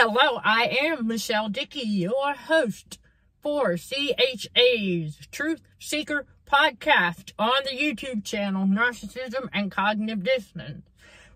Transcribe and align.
Hello, 0.00 0.38
I 0.44 0.78
am 0.80 1.08
Michelle 1.08 1.48
Dickey, 1.48 1.80
your 1.80 2.32
host 2.32 3.00
for 3.42 3.76
CHA's 3.76 5.18
Truth 5.32 5.60
Seeker 5.80 6.24
podcast 6.46 7.32
on 7.36 7.64
the 7.64 7.76
YouTube 7.76 8.22
channel 8.22 8.64
Narcissism 8.64 9.48
and 9.52 9.72
Cognitive 9.72 10.22
Dissonance. 10.22 10.86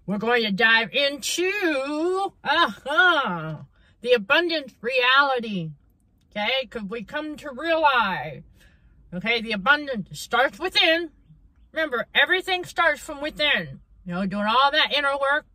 We're 0.07 0.19
going 0.19 0.45
to 0.45 0.53
dive 0.53 0.91
into 0.93 2.33
uh-huh, 2.45 3.57
the 4.01 4.13
abundance 4.13 4.75
reality. 4.81 5.73
Okay, 6.31 6.53
because 6.63 6.85
we 6.85 7.03
come 7.03 7.35
to 7.39 7.51
realize, 7.51 8.45
okay, 9.13 9.41
the 9.41 9.51
abundance 9.51 10.21
starts 10.21 10.61
within. 10.61 11.11
Remember, 11.73 12.07
everything 12.15 12.65
starts 12.65 13.01
from 13.01 13.21
within. 13.21 13.81
You 14.07 14.15
know, 14.15 14.25
doing 14.25 14.47
all 14.47 14.71
that 14.71 14.93
inner 14.97 15.19
work 15.21 15.47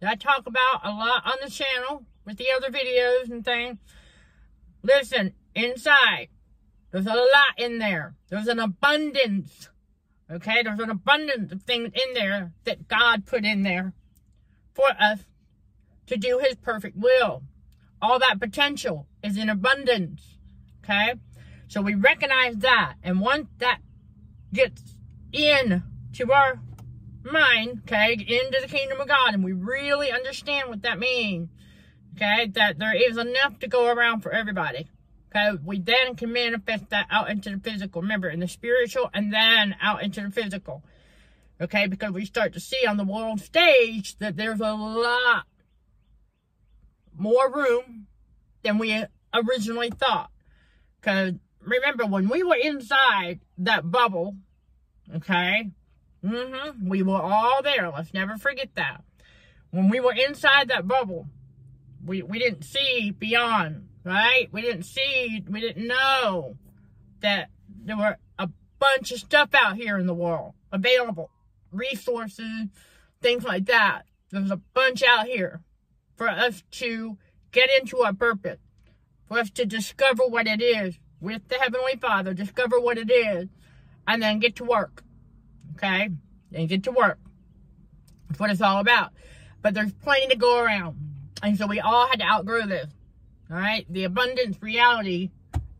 that 0.00 0.10
I 0.10 0.14
talk 0.14 0.46
about 0.46 0.80
a 0.82 0.92
lot 0.92 1.26
on 1.26 1.36
the 1.44 1.50
channel 1.50 2.06
with 2.24 2.36
the 2.36 2.46
other 2.56 2.70
videos 2.70 3.30
and 3.30 3.44
things. 3.44 3.78
Listen, 4.82 5.34
inside, 5.54 6.28
there's 6.90 7.06
a 7.06 7.10
lot 7.10 7.58
in 7.58 7.78
there. 7.78 8.14
There's 8.28 8.48
an 8.48 8.58
abundance. 8.58 9.68
Okay, 10.30 10.62
there's 10.62 10.80
an 10.80 10.90
abundance 10.90 11.52
of 11.52 11.62
things 11.62 11.90
in 11.94 12.14
there 12.14 12.52
that 12.64 12.88
God 12.88 13.26
put 13.26 13.44
in 13.44 13.62
there 13.62 13.92
for 14.74 14.88
us 14.98 15.20
to 16.06 16.16
do 16.16 16.38
His 16.38 16.56
perfect 16.56 16.96
will. 16.96 17.42
All 18.00 18.18
that 18.18 18.40
potential 18.40 19.06
is 19.22 19.36
in 19.36 19.48
abundance. 19.48 20.38
Okay, 20.82 21.14
so 21.68 21.80
we 21.80 21.94
recognize 21.94 22.56
that, 22.58 22.94
and 23.02 23.20
once 23.20 23.48
that 23.58 23.78
gets 24.52 24.96
in 25.32 25.82
to 26.14 26.32
our 26.32 26.60
mind, 27.24 27.82
okay, 27.84 28.12
into 28.12 28.58
the 28.60 28.68
kingdom 28.68 29.00
of 29.00 29.08
God, 29.08 29.34
and 29.34 29.44
we 29.44 29.52
really 29.52 30.10
understand 30.10 30.68
what 30.68 30.82
that 30.82 30.98
means, 30.98 31.48
okay, 32.16 32.46
that 32.54 32.78
there 32.78 32.94
is 32.94 33.16
enough 33.16 33.58
to 33.60 33.68
go 33.68 33.92
around 33.92 34.20
for 34.20 34.32
everybody. 34.32 34.88
Okay, 35.34 35.58
we 35.64 35.78
then 35.78 36.14
can 36.14 36.32
manifest 36.32 36.90
that 36.90 37.06
out 37.10 37.30
into 37.30 37.50
the 37.50 37.58
physical. 37.58 38.02
Remember, 38.02 38.28
in 38.28 38.40
the 38.40 38.48
spiritual 38.48 39.10
and 39.14 39.32
then 39.32 39.76
out 39.80 40.02
into 40.02 40.20
the 40.20 40.30
physical. 40.30 40.82
Okay, 41.60 41.86
because 41.86 42.10
we 42.10 42.24
start 42.24 42.52
to 42.54 42.60
see 42.60 42.86
on 42.86 42.96
the 42.96 43.04
world 43.04 43.40
stage 43.40 44.18
that 44.18 44.36
there's 44.36 44.60
a 44.60 44.74
lot 44.74 45.46
more 47.16 47.50
room 47.50 48.06
than 48.62 48.78
we 48.78 49.04
originally 49.32 49.90
thought. 49.90 50.30
Because 51.00 51.34
remember, 51.60 52.04
when 52.04 52.28
we 52.28 52.42
were 52.42 52.56
inside 52.56 53.40
that 53.58 53.90
bubble, 53.90 54.36
okay, 55.14 55.70
mm-hmm, 56.24 56.88
we 56.88 57.02
were 57.02 57.20
all 57.20 57.62
there. 57.62 57.90
Let's 57.90 58.12
never 58.12 58.36
forget 58.36 58.74
that. 58.74 59.02
When 59.70 59.88
we 59.88 60.00
were 60.00 60.14
inside 60.14 60.68
that 60.68 60.86
bubble, 60.86 61.28
we, 62.04 62.22
we 62.22 62.38
didn't 62.38 62.64
see 62.64 63.10
beyond, 63.16 63.88
right? 64.04 64.48
We 64.52 64.62
didn't 64.62 64.84
see, 64.84 65.44
we 65.48 65.60
didn't 65.60 65.86
know 65.86 66.56
that 67.20 67.50
there 67.84 67.96
were 67.96 68.16
a 68.38 68.48
bunch 68.78 69.12
of 69.12 69.18
stuff 69.18 69.54
out 69.54 69.76
here 69.76 69.98
in 69.98 70.06
the 70.06 70.14
world 70.14 70.54
available, 70.72 71.30
resources, 71.70 72.68
things 73.20 73.44
like 73.44 73.66
that. 73.66 74.02
There's 74.30 74.50
a 74.50 74.56
bunch 74.56 75.02
out 75.02 75.26
here 75.26 75.60
for 76.16 76.28
us 76.28 76.62
to 76.72 77.18
get 77.52 77.70
into 77.80 77.98
our 77.98 78.14
purpose, 78.14 78.58
for 79.26 79.38
us 79.38 79.50
to 79.50 79.66
discover 79.66 80.24
what 80.26 80.46
it 80.46 80.62
is 80.62 80.98
with 81.20 81.46
the 81.48 81.56
Heavenly 81.56 81.96
Father, 81.96 82.34
discover 82.34 82.80
what 82.80 82.98
it 82.98 83.10
is, 83.10 83.48
and 84.08 84.22
then 84.22 84.40
get 84.40 84.56
to 84.56 84.64
work. 84.64 85.04
Okay? 85.76 86.10
And 86.52 86.68
get 86.68 86.82
to 86.84 86.92
work. 86.92 87.18
That's 88.28 88.40
what 88.40 88.50
it's 88.50 88.60
all 88.60 88.80
about. 88.80 89.12
But 89.60 89.74
there's 89.74 89.92
plenty 89.92 90.26
to 90.28 90.36
go 90.36 90.58
around. 90.58 91.11
And 91.42 91.58
so 91.58 91.66
we 91.66 91.80
all 91.80 92.06
had 92.06 92.20
to 92.20 92.24
outgrow 92.24 92.66
this. 92.66 92.88
All 93.50 93.56
right. 93.56 93.84
The 93.90 94.04
abundance 94.04 94.56
reality 94.62 95.30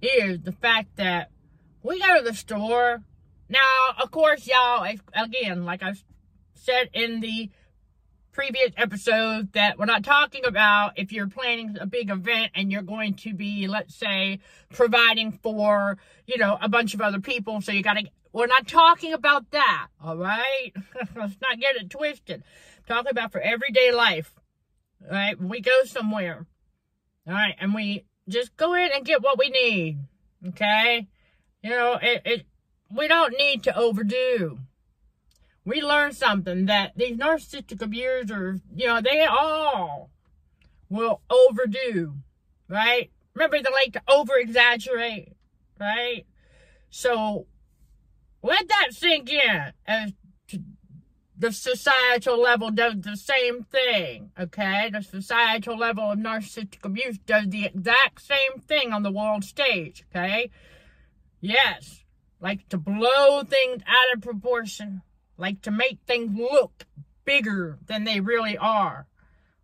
is 0.02 0.40
the 0.40 0.52
fact 0.52 0.96
that 0.96 1.30
we 1.82 2.00
go 2.00 2.18
to 2.18 2.24
the 2.24 2.34
store. 2.34 3.02
Now, 3.48 3.94
of 4.02 4.10
course, 4.10 4.46
y'all, 4.46 4.84
again, 5.14 5.64
like 5.64 5.82
I 5.82 5.94
said 6.54 6.90
in 6.92 7.20
the 7.20 7.50
previous 8.32 8.72
episode, 8.76 9.52
that 9.52 9.78
we're 9.78 9.84
not 9.84 10.02
talking 10.02 10.44
about 10.44 10.92
if 10.96 11.12
you're 11.12 11.28
planning 11.28 11.76
a 11.80 11.86
big 11.86 12.10
event 12.10 12.52
and 12.54 12.72
you're 12.72 12.82
going 12.82 13.14
to 13.14 13.34
be, 13.34 13.68
let's 13.68 13.94
say, 13.94 14.40
providing 14.72 15.32
for, 15.42 15.98
you 16.26 16.38
know, 16.38 16.58
a 16.60 16.68
bunch 16.68 16.94
of 16.94 17.00
other 17.00 17.20
people. 17.20 17.60
So 17.60 17.72
you 17.72 17.82
got 17.82 17.94
to, 17.94 18.04
we're 18.32 18.46
not 18.46 18.66
talking 18.66 19.12
about 19.12 19.50
that. 19.50 19.88
All 20.02 20.16
right. 20.16 20.72
Let's 21.14 21.36
not 21.42 21.60
get 21.60 21.76
it 21.76 21.90
twisted. 21.90 22.42
talking 22.88 23.10
about 23.10 23.32
for 23.32 23.40
everyday 23.40 23.92
life 23.92 24.32
right? 25.10 25.40
We 25.40 25.60
go 25.60 25.84
somewhere, 25.84 26.46
all 27.26 27.34
right, 27.34 27.54
and 27.58 27.74
we 27.74 28.04
just 28.28 28.56
go 28.56 28.74
in 28.74 28.90
and 28.94 29.04
get 29.04 29.22
what 29.22 29.38
we 29.38 29.48
need, 29.50 29.98
okay? 30.48 31.08
You 31.62 31.70
know, 31.70 31.98
it, 32.00 32.22
it 32.24 32.46
we 32.94 33.08
don't 33.08 33.36
need 33.38 33.62
to 33.64 33.76
overdo. 33.76 34.58
We 35.64 35.80
learn 35.80 36.12
something 36.12 36.66
that 36.66 36.92
these 36.96 37.16
narcissistic 37.16 37.80
abusers, 37.80 38.60
you 38.74 38.86
know, 38.86 39.00
they 39.00 39.24
all 39.24 40.10
will 40.88 41.22
overdo, 41.30 42.14
right? 42.68 43.10
Remember, 43.34 43.58
they 43.58 43.70
like 43.70 43.92
to 43.94 44.02
over 44.08 44.34
exaggerate, 44.36 45.34
right? 45.80 46.26
So 46.90 47.46
let 48.42 48.68
that 48.68 48.88
sink 48.90 49.30
in 49.30 49.72
as 49.86 50.12
the 51.42 51.50
societal 51.50 52.40
level 52.40 52.70
does 52.70 52.94
the 53.00 53.16
same 53.16 53.64
thing, 53.64 54.30
okay? 54.38 54.88
The 54.92 55.02
societal 55.02 55.76
level 55.76 56.12
of 56.12 56.18
narcissistic 56.18 56.84
abuse 56.84 57.18
does 57.18 57.48
the 57.48 57.64
exact 57.64 58.22
same 58.22 58.60
thing 58.60 58.92
on 58.92 59.02
the 59.02 59.10
world 59.10 59.42
stage, 59.42 60.04
okay? 60.08 60.50
Yes, 61.40 62.04
like 62.40 62.68
to 62.68 62.78
blow 62.78 63.42
things 63.42 63.82
out 63.88 64.16
of 64.16 64.22
proportion, 64.22 65.02
like 65.36 65.60
to 65.62 65.72
make 65.72 65.98
things 66.06 66.38
look 66.38 66.86
bigger 67.24 67.76
than 67.86 68.04
they 68.04 68.20
really 68.20 68.56
are. 68.56 69.08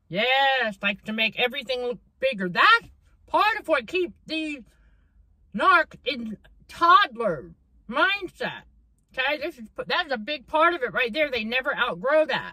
Yes, 0.08 0.78
like 0.82 1.04
to 1.04 1.12
make 1.12 1.38
everything 1.38 1.82
look 1.82 2.00
bigger. 2.18 2.48
That's 2.48 2.88
part 3.28 3.56
of 3.60 3.68
what 3.68 3.86
keeps 3.86 4.14
the 4.26 4.64
narc 5.54 5.94
in 6.04 6.38
toddler 6.66 7.52
mindset. 7.88 8.62
Okay, 9.18 9.38
this 9.38 9.58
is 9.58 9.68
that's 9.86 10.12
a 10.12 10.18
big 10.18 10.46
part 10.46 10.74
of 10.74 10.82
it 10.82 10.92
right 10.92 11.12
there. 11.12 11.30
They 11.30 11.44
never 11.44 11.74
outgrow 11.74 12.26
that. 12.26 12.52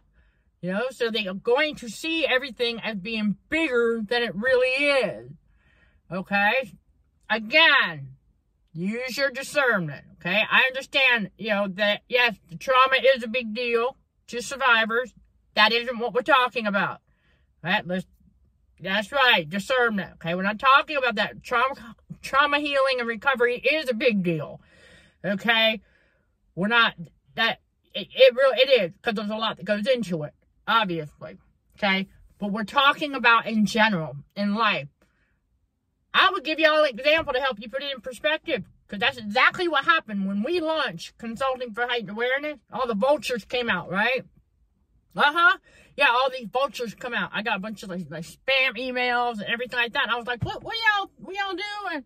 You 0.62 0.72
know, 0.72 0.86
so 0.90 1.12
they 1.12 1.28
are 1.28 1.36
going 1.36 1.76
to 1.76 1.90
see 1.90 2.26
everything 2.26 2.80
as 2.80 2.98
being 2.98 3.38
bigger 3.50 4.02
than 4.04 4.24
it 4.24 4.34
really 4.36 4.70
is. 4.70 5.32
Okay? 6.12 6.74
Again, 7.30 8.16
use 8.74 9.16
your 9.16 9.30
discernment. 9.30 10.06
Okay? 10.20 10.42
I 10.50 10.64
understand, 10.68 11.30
you 11.38 11.50
know, 11.50 11.68
that 11.76 12.02
yes, 12.10 12.36
the 12.50 12.56
trauma 12.58 12.96
is 13.16 13.24
a 13.24 13.28
big 13.28 13.54
deal 13.54 13.96
to 14.28 14.42
survivors. 14.42 15.14
That 15.54 15.72
isn't 15.72 16.00
what 16.00 16.14
we're 16.14 16.22
talking 16.22 16.66
about. 16.66 17.02
Let's 17.64 18.06
that's 18.80 19.12
right, 19.12 19.50
discernment. 19.50 20.14
Okay, 20.16 20.36
we're 20.36 20.44
not 20.44 20.60
talking 20.60 20.98
about 20.98 21.16
that. 21.16 21.44
Trauma 21.44 21.96
trauma 22.22 22.60
healing 22.60 23.00
and 23.00 23.08
recovery 23.08 23.58
is 23.58 23.90
a 23.90 23.94
big 23.94 24.24
deal. 24.24 24.60
Okay? 25.24 25.82
We're 26.56 26.68
not 26.68 26.96
that 27.36 27.60
it, 27.94 28.08
it 28.14 28.36
really 28.36 28.60
it 28.60 28.82
is 28.82 28.94
because 28.94 29.16
there's 29.16 29.30
a 29.30 29.36
lot 29.36 29.58
that 29.58 29.66
goes 29.66 29.88
into 29.88 30.24
it, 30.24 30.34
obviously. 30.68 31.38
Okay, 31.78 32.08
but 32.40 32.52
we're 32.52 32.64
talking 32.64 33.14
about 33.14 33.48
in 33.48 33.66
general 33.66 34.16
in 34.36 34.56
life. 34.56 34.88
I 36.14 36.30
would 36.32 36.46
give 36.46 36.60
y'all 36.60 36.84
an 36.84 36.98
example 36.98 37.34
to 37.34 37.42
help 37.42 37.60
you 37.60 37.70
put 37.70 37.84
it 37.84 37.92
in 37.94 38.02
perspective. 38.02 38.64
Because 38.88 39.00
that's 39.00 39.18
exactly 39.18 39.68
what 39.68 39.86
happened 39.86 40.28
when 40.28 40.44
we 40.44 40.60
launched 40.60 41.18
Consulting 41.18 41.74
for 41.74 41.88
Heightened 41.88 42.12
Awareness. 42.12 42.60
All 42.72 42.88
the 42.88 42.94
vultures 42.94 43.44
came 43.44 43.70
out, 43.70 43.90
right? 43.90 44.24
Uh-huh. 45.16 45.58
Yeah, 45.98 46.10
all 46.10 46.30
these 46.30 46.48
vultures 46.52 46.94
come 46.94 47.14
out. 47.14 47.32
I 47.34 47.42
got 47.42 47.56
a 47.56 47.60
bunch 47.60 47.82
of 47.84 47.90
like, 47.90 48.06
like 48.10 48.26
spam 48.26 48.78
emails 48.78 49.40
and 49.40 49.46
everything 49.46 49.80
like 49.80 49.94
that. 49.94 50.04
And 50.04 50.12
I 50.12 50.18
was 50.18 50.28
like, 50.28 50.44
what, 50.44 50.64
what 50.64 50.76
y'all, 50.76 51.10
what 51.18 51.36
y'all 51.36 51.56
doing? 51.90 52.04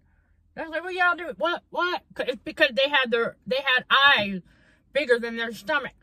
I 0.60 0.64
was 0.64 0.72
like, 0.72 0.84
what 0.84 0.94
y'all 0.94 1.16
do? 1.16 1.34
What? 1.38 1.64
What? 1.70 2.04
It's 2.20 2.42
because 2.44 2.72
they 2.76 2.90
had 2.90 3.12
their, 3.12 3.38
they 3.48 3.64
had 3.64 3.86
eyes 3.90 4.42
bigger 4.94 5.20
than 5.20 5.38
their 5.38 5.54
stomach. 5.54 5.94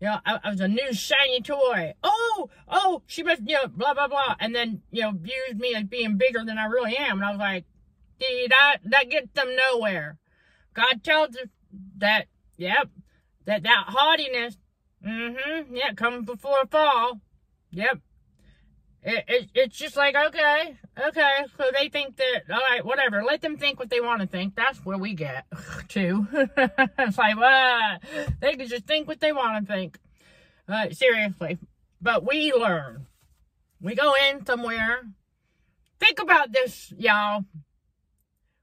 You 0.00 0.08
know, 0.08 0.18
I, 0.24 0.38
I 0.44 0.50
was 0.50 0.60
a 0.60 0.68
new 0.68 0.92
shiny 0.92 1.42
toy. 1.42 1.94
Oh, 2.02 2.48
oh, 2.68 3.02
she 3.06 3.22
must, 3.22 3.42
you 3.46 3.54
know, 3.54 3.66
blah, 3.68 3.92
blah, 3.92 4.08
blah. 4.08 4.34
And 4.40 4.54
then, 4.54 4.82
you 4.90 5.02
know, 5.02 5.12
views 5.12 5.56
me 5.56 5.74
as 5.74 5.84
being 5.84 6.16
bigger 6.16 6.42
than 6.44 6.56
I 6.56 6.64
really 6.66 6.96
am. 6.96 7.18
And 7.18 7.24
I 7.24 7.30
was 7.30 7.38
like, 7.38 7.64
dude, 8.18 8.50
that, 8.50 8.78
that 8.84 9.10
gets 9.10 9.30
them 9.34 9.54
nowhere. 9.56 10.18
God 10.72 11.02
tells 11.04 11.36
us 11.36 11.48
that, 11.98 12.26
yep, 12.56 12.88
that 13.44 13.62
that 13.64 13.84
haughtiness, 13.88 14.56
mm-hmm, 15.06 15.74
yeah, 15.74 15.92
comes 15.92 16.24
before 16.24 16.60
a 16.62 16.66
fall. 16.66 17.20
Yep, 17.72 17.98
it, 19.02 19.24
it, 19.28 19.50
it's 19.54 19.76
just 19.76 19.96
like, 19.96 20.14
okay, 20.14 20.76
okay. 21.08 21.44
So 21.56 21.70
they 21.76 21.88
think 21.88 22.16
that, 22.16 22.42
all 22.50 22.60
right, 22.60 22.84
whatever. 22.84 23.22
Let 23.22 23.40
them 23.40 23.56
think 23.56 23.78
what 23.78 23.90
they 23.90 24.00
want 24.00 24.20
to 24.20 24.26
think. 24.26 24.54
That's 24.54 24.78
where 24.84 24.98
we 24.98 25.14
get 25.14 25.46
to. 25.90 26.26
it's 26.98 27.18
like, 27.18 27.36
well, 27.38 27.98
they 28.40 28.54
can 28.56 28.68
just 28.68 28.86
think 28.86 29.08
what 29.08 29.20
they 29.20 29.32
want 29.32 29.66
to 29.66 29.72
think. 29.72 29.98
Uh, 30.68 30.90
seriously. 30.90 31.58
But 32.00 32.26
we 32.26 32.52
learn. 32.52 33.06
We 33.80 33.94
go 33.94 34.14
in 34.30 34.44
somewhere 34.46 35.02
Think 36.00 36.18
about 36.18 36.50
this, 36.50 36.92
y'all. 36.96 37.44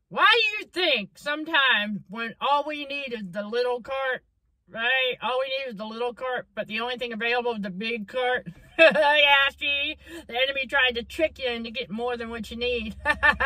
Why 0.09 0.27
do 0.31 0.57
you 0.57 0.69
think 0.73 1.17
sometimes 1.17 1.99
when 2.09 2.33
all 2.41 2.63
we 2.65 2.85
need 2.85 3.13
is 3.13 3.29
the 3.29 3.43
little 3.43 3.79
cart, 3.81 4.23
right? 4.67 5.17
All 5.21 5.37
we 5.39 5.65
need 5.65 5.71
is 5.73 5.77
the 5.77 5.85
little 5.85 6.13
cart, 6.13 6.47
but 6.55 6.67
the 6.67 6.79
only 6.79 6.97
thing 6.97 7.13
available 7.13 7.53
is 7.53 7.61
the 7.61 7.69
big 7.69 8.07
cart? 8.07 8.47
yeah, 8.91 9.49
see? 9.59 9.97
The 10.27 10.35
enemy 10.35 10.67
tried 10.67 10.95
to 10.95 11.03
trick 11.03 11.39
you 11.39 11.49
into 11.49 11.71
get 11.71 11.89
more 11.89 12.17
than 12.17 12.29
what 12.29 12.51
you 12.51 12.57
need. 12.57 12.95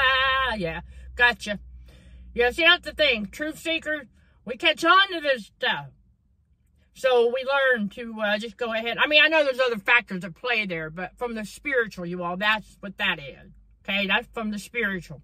yeah, 0.58 0.82
gotcha. 1.16 1.60
Yeah, 2.34 2.52
see, 2.52 2.64
that's 2.64 2.86
the 2.86 2.94
thing. 2.94 3.28
Truth 3.28 3.60
seekers, 3.60 4.08
we 4.46 4.58
catch 4.58 4.84
on 4.84 5.12
to 5.14 5.22
this 5.22 5.46
stuff. 5.46 5.88
So 6.94 7.28
we 7.34 7.46
learn 7.46 7.90
to 7.90 8.16
uh, 8.22 8.38
just 8.38 8.58
go 8.58 8.74
ahead. 8.74 8.98
I 9.02 9.08
mean, 9.08 9.22
I 9.24 9.28
know 9.28 9.44
there's 9.44 9.60
other 9.60 9.78
factors 9.78 10.24
at 10.24 10.36
play 10.36 10.66
there, 10.66 10.90
but 10.90 11.18
from 11.18 11.36
the 11.36 11.46
spiritual, 11.46 12.06
you 12.06 12.24
all, 12.24 12.38
that's 12.38 12.78
what 12.80 12.98
that 12.98 13.18
is. 13.20 13.52
Okay, 13.84 14.08
that's 14.08 14.28
from 14.34 14.52
the 14.52 14.60
spiritual. 14.60 15.22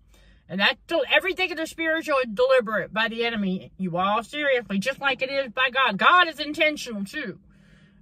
And 0.49 0.61
that 0.61 0.77
everything 1.13 1.51
in 1.51 1.57
the 1.57 1.67
spiritual 1.67 2.17
is 2.19 2.31
deliberate 2.33 2.93
by 2.93 3.09
the 3.09 3.25
enemy, 3.25 3.71
you 3.77 3.97
all, 3.97 4.23
seriously, 4.23 4.79
just 4.79 5.01
like 5.01 5.21
it 5.21 5.29
is 5.29 5.51
by 5.51 5.69
God. 5.69 5.97
God 5.97 6.29
is 6.29 6.39
intentional 6.39 7.03
too, 7.03 7.39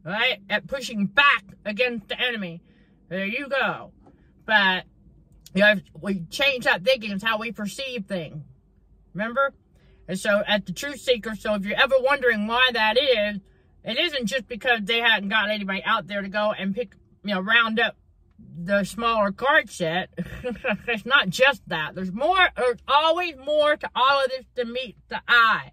right? 0.06 0.40
At 0.50 0.68
pushing 0.68 1.07
back 1.07 1.44
against 1.66 2.07
the 2.07 2.19
enemy. 2.19 2.62
There 3.10 3.25
you 3.25 3.48
go. 3.50 3.92
But 4.46 4.86
you 5.54 5.62
know, 5.62 5.75
we 6.00 6.25
change 6.30 6.66
that 6.66 6.84
thinking, 6.84 7.12
it's 7.12 7.24
how 7.24 7.40
we 7.40 7.52
perceive 7.52 8.06
things. 8.06 8.44
Remember? 9.13 9.54
And 10.07 10.19
so 10.19 10.44
at 10.46 10.66
the 10.66 10.74
truth 10.74 11.00
seeker, 11.00 11.34
so 11.36 11.56
if 11.56 11.66
you're 11.66 11.81
ever 11.81 11.96
wondering 12.00 12.46
why 12.46 12.69
that 12.74 12.98
is, 12.98 13.40
it 13.84 13.98
isn't 13.98 14.28
just 14.28 14.48
because 14.48 14.81
they 14.84 15.00
hadn't 15.00 15.30
got 15.30 15.50
anybody 15.50 15.81
out 15.86 16.08
there 16.08 16.22
to 16.22 16.28
go 16.28 16.51
and 16.51 16.75
pick, 16.75 16.94
you 17.24 17.34
know, 17.34 17.40
round 17.40 17.80
up 17.80 17.96
the 18.38 18.84
smaller 18.84 19.31
card 19.31 19.69
set. 19.69 20.10
it's 20.88 21.06
not 21.06 21.30
just 21.30 21.68
that. 21.69 21.96
There's 21.96 22.12
more, 22.12 22.50
there's 22.58 22.80
always 22.88 23.36
more 23.38 23.78
to 23.78 23.90
all 23.96 24.24
of 24.24 24.30
this 24.30 24.46
to 24.58 24.66
meet 24.66 24.98
the 25.08 25.22
eye. 25.28 25.72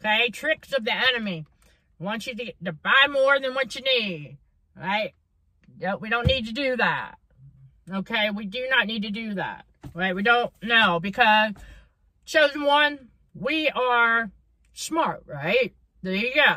Okay? 0.00 0.28
Tricks 0.30 0.72
of 0.72 0.84
the 0.84 0.94
enemy. 0.94 1.46
Want 1.98 2.26
you 2.26 2.34
to, 2.34 2.52
to 2.64 2.72
buy 2.72 3.06
more 3.10 3.38
than 3.40 3.54
what 3.54 3.74
you 3.74 3.82
need. 3.82 4.38
Right? 4.76 5.12
We 6.00 6.08
don't 6.08 6.26
need 6.26 6.46
to 6.46 6.52
do 6.52 6.76
that. 6.76 7.16
Okay? 7.92 8.30
We 8.30 8.46
do 8.46 8.66
not 8.70 8.86
need 8.86 9.02
to 9.02 9.10
do 9.10 9.34
that. 9.34 9.64
Right? 9.94 10.14
We 10.14 10.22
don't 10.22 10.52
know 10.62 11.00
because 11.00 11.52
chosen 12.24 12.64
one, 12.64 13.08
we 13.34 13.68
are 13.68 14.30
smart, 14.72 15.24
right? 15.26 15.74
There 16.02 16.14
you 16.14 16.34
go. 16.34 16.54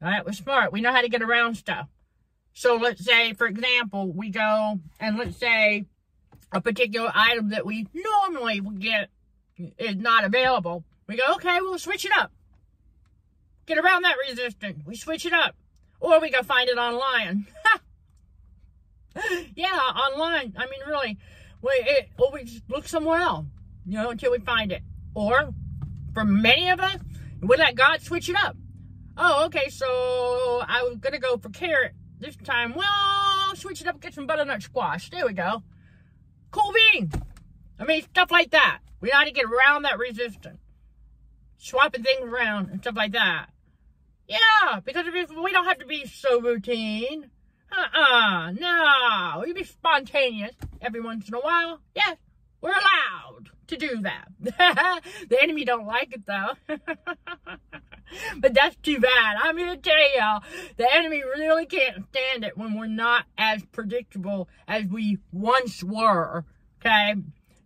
Right, 0.00 0.24
we're 0.24 0.32
smart. 0.32 0.72
We 0.72 0.80
know 0.80 0.92
how 0.92 1.00
to 1.00 1.08
get 1.08 1.22
around 1.22 1.54
stuff. 1.56 1.88
So 2.52 2.76
let's 2.76 3.04
say, 3.04 3.32
for 3.32 3.46
example, 3.46 4.12
we 4.12 4.30
go 4.30 4.80
and 5.00 5.18
let's 5.18 5.36
say 5.36 5.86
a 6.52 6.60
particular 6.60 7.10
item 7.14 7.50
that 7.50 7.66
we 7.66 7.88
normally 7.94 8.60
would 8.60 8.80
get 8.80 9.08
is 9.56 9.96
not 9.96 10.24
available. 10.24 10.84
We 11.06 11.16
go, 11.16 11.34
okay, 11.34 11.58
we'll 11.60 11.78
switch 11.78 12.04
it 12.04 12.12
up. 12.16 12.32
Get 13.66 13.78
around 13.78 14.02
that 14.02 14.16
resistance. 14.28 14.82
We 14.86 14.96
switch 14.96 15.26
it 15.26 15.32
up. 15.32 15.56
Or 16.00 16.20
we 16.20 16.30
go 16.30 16.42
find 16.42 16.68
it 16.68 16.78
online. 16.78 17.46
yeah, 19.54 19.68
online. 19.68 20.54
I 20.56 20.66
mean, 20.66 20.80
really, 20.86 21.18
we, 21.62 21.70
it, 21.72 22.10
or 22.18 22.30
we 22.32 22.44
just 22.44 22.62
look 22.68 22.86
somewhere 22.86 23.20
else, 23.20 23.46
you 23.86 23.94
know, 23.94 24.10
until 24.10 24.32
we 24.32 24.38
find 24.38 24.72
it. 24.72 24.82
Or, 25.14 25.52
for 26.12 26.24
many 26.24 26.70
of 26.70 26.80
us, 26.80 26.98
we 27.40 27.56
let 27.56 27.74
God 27.74 28.02
switch 28.02 28.28
it 28.28 28.36
up. 28.36 28.56
Oh, 29.16 29.46
okay, 29.46 29.70
so 29.70 29.86
I 30.66 30.82
was 30.82 30.98
going 30.98 31.14
to 31.14 31.18
go 31.18 31.38
for 31.38 31.48
carrot 31.48 31.94
this 32.18 32.36
time, 32.36 32.74
well, 32.74 33.54
switch 33.54 33.80
it 33.80 33.86
up, 33.86 34.00
get 34.00 34.14
some 34.14 34.26
butternut 34.26 34.62
squash. 34.62 35.10
There 35.10 35.26
we 35.26 35.32
go. 35.32 35.62
Cool 36.50 36.72
bean. 36.72 37.10
I 37.78 37.84
mean, 37.84 38.02
stuff 38.02 38.30
like 38.30 38.50
that. 38.50 38.80
We 39.00 39.10
got 39.10 39.24
to 39.24 39.30
get 39.30 39.44
around 39.44 39.82
that 39.82 39.98
resistance. 39.98 40.58
Swapping 41.58 42.02
things 42.02 42.22
around 42.22 42.70
and 42.70 42.80
stuff 42.80 42.96
like 42.96 43.12
that. 43.12 43.48
Yeah, 44.28 44.80
because 44.84 45.06
we 45.06 45.52
don't 45.52 45.66
have 45.66 45.78
to 45.78 45.86
be 45.86 46.06
so 46.06 46.40
routine. 46.40 47.30
Uh-uh, 47.70 48.52
no. 48.52 49.42
We 49.44 49.52
be 49.52 49.64
spontaneous 49.64 50.54
every 50.80 51.00
once 51.00 51.28
in 51.28 51.34
a 51.34 51.40
while. 51.40 51.80
Yes, 51.94 52.16
we're 52.60 52.70
allowed 52.70 53.50
to 53.68 53.76
do 53.76 54.02
that. 54.02 54.28
the 55.28 55.42
enemy 55.42 55.64
don't 55.64 55.86
like 55.86 56.12
it, 56.12 56.26
though. 56.26 56.52
but 58.38 58.54
that's 58.54 58.76
too 58.76 58.98
bad. 58.98 59.36
I'm 59.42 59.58
here 59.58 59.74
to 59.74 59.80
tell 59.80 60.16
y'all, 60.16 60.42
the 60.76 60.92
enemy 60.92 61.22
really 61.22 61.66
can't 61.66 62.04
stand 62.10 62.44
it 62.44 62.56
when 62.56 62.78
we're 62.78 62.86
not 62.86 63.26
as 63.36 63.64
predictable 63.72 64.48
as 64.66 64.84
we 64.86 65.18
once 65.32 65.82
were. 65.82 66.44
Okay? 66.80 67.14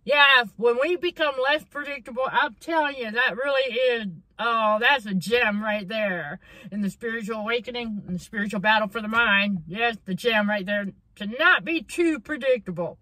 Yeah, 0.03 0.45
when 0.57 0.77
we 0.81 0.95
become 0.95 1.35
less 1.43 1.63
predictable, 1.63 2.23
I'm 2.31 2.55
telling 2.55 2.95
you, 2.97 3.11
that 3.11 3.37
really 3.37 3.73
is, 3.73 4.07
oh, 4.41 4.77
that's 4.79 5.05
a 5.05 5.13
gem 5.13 5.63
right 5.63 5.87
there 5.87 6.39
in 6.71 6.81
the 6.81 6.89
spiritual 6.89 7.37
awakening, 7.37 8.01
in 8.07 8.13
the 8.13 8.19
spiritual 8.19 8.59
battle 8.59 8.87
for 8.87 9.01
the 9.01 9.07
mind. 9.07 9.63
Yes, 9.67 9.97
the 10.05 10.15
gem 10.15 10.49
right 10.49 10.65
there 10.65 10.87
to 11.17 11.25
not 11.27 11.63
be 11.63 11.81
too 11.81 12.19
predictable. 12.19 12.97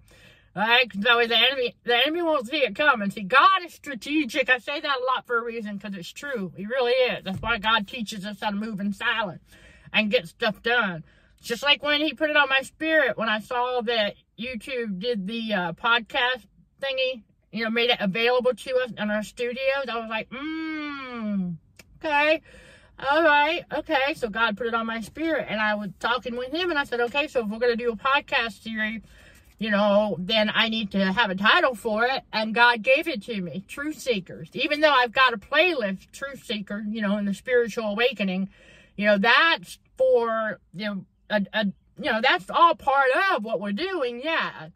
Right? 0.56 0.92
So 0.94 1.28
the 1.28 1.38
enemy, 1.38 1.76
the 1.86 1.96
enemy 1.96 2.22
won't 2.22 2.48
see 2.48 2.58
it 2.58 2.76
coming. 2.76 3.12
See, 3.12 3.24
God 3.24 3.64
is 3.66 3.74
strategic. 3.74 4.50
I 4.50 4.58
say 4.58 4.80
that 4.80 4.98
a 4.98 5.06
lot 5.16 5.26
for 5.26 5.38
a 5.38 5.44
reason 5.44 5.78
because 5.78 5.96
it's 5.96 6.12
true. 6.12 6.52
He 6.58 6.66
really 6.66 6.92
is. 6.92 7.24
That's 7.24 7.42
why 7.42 7.60
God 7.60 7.88
teaches 7.88 8.26
us 8.26 8.42
how 8.42 8.50
to 8.50 8.56
move 8.56 8.80
in 8.80 8.92
silence 8.92 9.44
and 9.94 10.12
get 10.12 10.28
stuff 10.28 10.62
done. 10.62 11.04
Just 11.42 11.64
like 11.64 11.82
when 11.82 12.02
he 12.02 12.14
put 12.14 12.30
it 12.30 12.36
on 12.36 12.50
my 12.50 12.62
spirit 12.62 13.18
when 13.18 13.30
I 13.30 13.40
saw 13.40 13.82
that 13.82 14.16
YouTube 14.38 15.00
did 15.00 15.28
the 15.28 15.54
uh, 15.54 15.74
podcast 15.74 16.46
thingy, 16.82 17.24
you 17.52 17.64
know, 17.64 17.70
made 17.70 17.90
it 17.90 17.98
available 18.00 18.54
to 18.54 18.76
us 18.78 18.92
in 18.98 19.10
our 19.10 19.24
studios. 19.24 19.86
I 19.90 20.00
was 20.00 20.10
like, 20.10 20.30
mmm, 20.30 21.56
okay. 22.04 22.42
All 23.00 23.24
right, 23.24 23.64
okay. 23.74 24.14
So 24.16 24.30
God 24.30 24.58
put 24.58 24.68
it 24.68 24.74
on 24.74 24.86
my 24.86 25.02
spirit, 25.02 25.48
and 25.50 25.62
I 25.62 25.76
was 25.76 25.90
talking 26.00 26.36
with 26.36 26.52
him, 26.52 26.70
and 26.70 26.78
I 26.78 26.84
said, 26.84 27.00
okay, 27.02 27.28
so 27.28 27.42
if 27.42 27.48
we're 27.48 27.60
going 27.60 27.76
to 27.78 27.84
do 27.84 27.92
a 27.92 27.96
podcast 27.96 28.62
series, 28.62 29.02
you 29.58 29.72
know, 29.72 30.16
then 30.20 30.50
I 30.54 30.70
need 30.70 30.92
to 30.92 31.12
have 31.12 31.30
a 31.30 31.36
title 31.36 31.76
for 31.76 32.06
it. 32.06 32.24
And 32.32 32.56
God 32.56 32.82
gave 32.82 33.08
it 33.08 33.22
to 33.24 33.42
me, 33.42 33.64
Truth 33.68 34.00
Seekers. 34.00 34.50
Even 34.54 34.80
though 34.80 34.92
I've 34.92 35.12
got 35.12 35.34
a 35.34 35.38
playlist, 35.38 36.12
Truth 36.12 36.46
Seeker, 36.46 36.84
you 36.88 37.02
know, 37.02 37.18
in 37.18 37.26
the 37.26 37.34
spiritual 37.34 37.86
awakening, 37.86 38.50
you 38.96 39.06
know, 39.06 39.18
that's 39.18 39.80
for, 39.98 40.60
you 40.74 40.86
know, 40.86 41.06
a, 41.30 41.46
a 41.54 41.66
you 42.02 42.10
know, 42.10 42.22
that's 42.22 42.50
all 42.50 42.76
part 42.76 43.10
of 43.34 43.44
what 43.44 43.60
we're 43.60 43.74
doing, 43.74 44.22
yeah. 44.24 44.70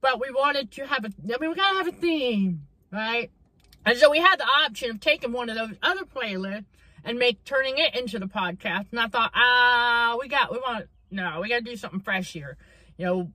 But 0.00 0.20
we 0.20 0.30
wanted 0.30 0.70
to 0.72 0.86
have 0.86 1.04
a, 1.04 1.08
I 1.08 1.38
mean, 1.38 1.50
we 1.50 1.56
gotta 1.56 1.76
have 1.78 1.88
a 1.88 1.92
theme, 1.92 2.66
right? 2.92 3.30
And 3.84 3.96
so 3.98 4.10
we 4.10 4.18
had 4.18 4.38
the 4.38 4.46
option 4.64 4.90
of 4.90 5.00
taking 5.00 5.32
one 5.32 5.48
of 5.48 5.56
those 5.56 5.76
other 5.82 6.04
playlists 6.04 6.64
and 7.04 7.18
make 7.18 7.44
turning 7.44 7.78
it 7.78 7.94
into 7.94 8.18
the 8.18 8.26
podcast. 8.26 8.86
And 8.90 9.00
I 9.00 9.06
thought, 9.06 9.30
ah, 9.34 10.16
we 10.20 10.28
got, 10.28 10.50
we 10.50 10.58
want, 10.58 10.86
no, 11.10 11.40
we 11.40 11.48
got 11.48 11.58
to 11.58 11.70
do 11.70 11.76
something 11.76 12.00
fresh 12.00 12.32
here. 12.32 12.56
You 12.98 13.06
know, 13.06 13.30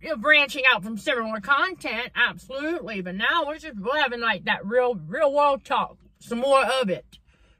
you 0.00 0.10
know, 0.10 0.16
branching 0.16 0.62
out 0.70 0.84
from 0.84 0.96
similar 0.96 1.40
content, 1.40 2.10
absolutely. 2.14 3.00
But 3.00 3.16
now 3.16 3.44
we're 3.46 3.58
just 3.58 3.78
we're 3.78 4.00
having 4.00 4.20
like 4.20 4.44
that 4.44 4.64
real, 4.64 4.94
real 4.94 5.32
world 5.32 5.64
talk, 5.64 5.98
some 6.20 6.38
more 6.38 6.64
of 6.64 6.88
it, 6.88 7.18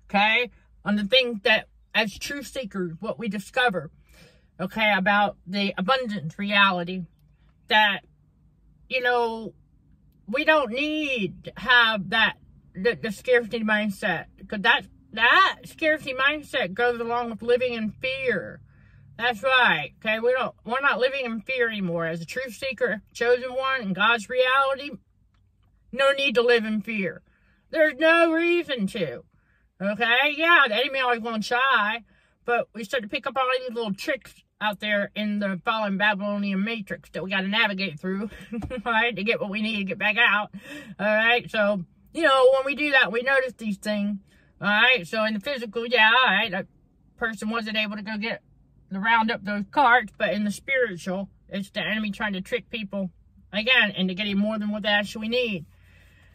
okay? 0.09 0.51
On 0.85 0.95
the 0.95 1.05
things 1.05 1.41
that, 1.43 1.67
as 1.95 2.17
truth 2.17 2.47
seekers, 2.47 2.93
what 3.01 3.19
we 3.19 3.29
discover, 3.29 3.91
okay, 4.61 4.95
about 4.97 5.37
the 5.47 5.75
abundance 5.77 6.39
reality 6.39 7.07
that, 7.67 8.01
you 8.89 9.01
know, 9.01 9.55
we 10.27 10.45
don't 10.45 10.71
need 10.71 11.45
to 11.45 11.53
have 11.57 12.11
that, 12.11 12.35
the, 12.75 12.99
the 13.01 13.13
scarcity 13.13 13.65
mindset, 13.65 14.27
because 14.37 14.63
that, 14.63 14.83
that 15.13 15.61
scarcity 15.65 16.15
mindset 16.15 16.75
goes 16.75 17.01
along 17.01 17.31
with 17.31 17.43
living 17.43 17.75
in 17.75 17.91
fear 17.91 18.61
that's 19.19 19.43
right. 19.43 19.93
Okay, 19.99 20.21
we 20.21 20.33
don't 20.33 20.55
we're 20.65 20.81
not 20.81 21.01
living 21.01 21.25
in 21.25 21.41
fear 21.41 21.69
anymore. 21.69 22.07
As 22.07 22.21
a 22.21 22.27
truth 22.27 22.55
seeker, 22.55 23.01
chosen 23.15 23.55
one 23.55 23.81
in 23.81 23.93
God's 23.93 24.29
reality, 24.29 24.91
no 25.93 26.13
need 26.13 26.35
to 26.35 26.43
live 26.43 26.65
in 26.65 26.83
fear. 26.83 27.23
There's 27.71 27.95
no 27.99 28.33
reason 28.33 28.87
to. 28.89 29.25
Okay? 29.81 30.35
Yeah, 30.37 30.65
the 30.69 30.77
enemy 30.77 31.01
always 31.01 31.23
to 31.23 31.43
shy, 31.43 32.05
but 32.45 32.69
we 32.75 32.85
start 32.85 33.03
to 33.03 33.09
pick 33.09 33.27
up 33.27 33.37
all 33.37 33.49
these 33.59 33.75
little 33.75 33.95
tricks 33.95 34.35
out 34.61 34.81
there 34.81 35.11
in 35.15 35.39
the 35.39 35.61
fallen 35.65 35.99
Babylonian 35.99 36.65
matrix 36.65 37.11
that 37.11 37.23
we 37.23 37.31
got 37.31 37.43
to 37.43 37.49
navigate 37.49 38.01
through, 38.01 38.31
right, 38.85 39.15
to 39.15 39.23
get 39.23 39.41
what 39.41 39.51
we 39.51 39.63
need 39.63 39.79
to 39.79 39.85
get 39.85 39.99
back 39.99 40.17
out. 40.19 40.51
All 40.99 41.07
right, 41.07 41.51
so 41.51 41.85
you 42.15 42.23
know 42.23 42.51
when 42.55 42.65
we 42.65 42.75
do 42.75 42.93
that, 42.93 43.13
we 43.13 43.23
notice 43.23 43.53
these 43.59 43.77
things. 43.77 44.19
All 44.61 44.69
right, 44.69 45.07
so 45.07 45.25
in 45.25 45.35
the 45.35 45.41
physical, 45.41 45.87
yeah, 45.87 46.11
all 46.19 46.27
right, 46.27 46.53
a 46.53 46.67
person 47.19 47.51
wasn't 47.51 47.77
able 47.77 47.97
to 47.97 48.03
go 48.03 48.17
get 48.17 48.43
the 48.91 49.01
round 49.01 49.31
up 49.31 49.45
those 49.45 49.65
cards, 49.71 50.13
but 50.17 50.33
in 50.33 50.45
the 50.45 50.51
spiritual, 50.51 51.29
it's 51.49 51.71
the 51.71 51.81
enemy 51.81 52.11
trying 52.11 52.33
to 52.33 52.41
trick 52.41 52.71
people 52.71 53.11
again 53.53 53.91
into 53.91 54.15
getting 54.15 54.39
more 54.39 54.59
than 54.59 54.71
what 54.71 54.83
they 54.83 54.89
actually 54.89 55.29
need. 55.29 55.67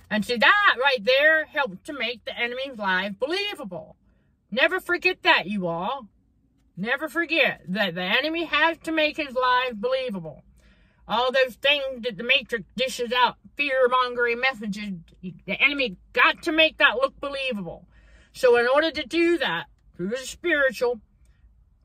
And 0.10 0.26
see, 0.26 0.38
that 0.38 0.76
right 0.78 1.04
there 1.04 1.46
helped 1.46 1.86
to 1.86 1.94
make 1.94 2.26
the 2.26 2.38
enemy's 2.38 2.78
life 2.78 3.14
believable. 3.18 3.96
Never 4.52 4.80
forget 4.80 5.24
that, 5.24 5.48
you 5.48 5.68
all. 5.68 6.10
Never 6.82 7.08
forget 7.08 7.62
that 7.68 7.94
the 7.94 8.02
enemy 8.02 8.46
has 8.46 8.76
to 8.86 8.92
make 8.92 9.18
his 9.18 9.36
lies 9.36 9.74
believable. 9.76 10.44
all 11.08 11.32
those 11.32 11.54
things 11.54 12.02
that 12.02 12.18
the 12.18 12.24
Matrix 12.24 12.66
dishes 12.76 13.12
out, 13.12 13.36
fear 13.56 13.88
mongering 13.88 14.40
messages, 14.40 14.94
the 15.22 15.62
enemy 15.62 15.98
got 16.14 16.42
to 16.42 16.52
make 16.52 16.80
that 16.80 16.96
look 16.96 17.20
believable. 17.20 17.86
So, 18.34 18.58
in 18.58 18.66
order 18.66 18.90
to 18.90 19.06
do 19.06 19.38
that, 19.38 19.66
through 19.96 20.10
the 20.10 20.18
spiritual, 20.18 21.02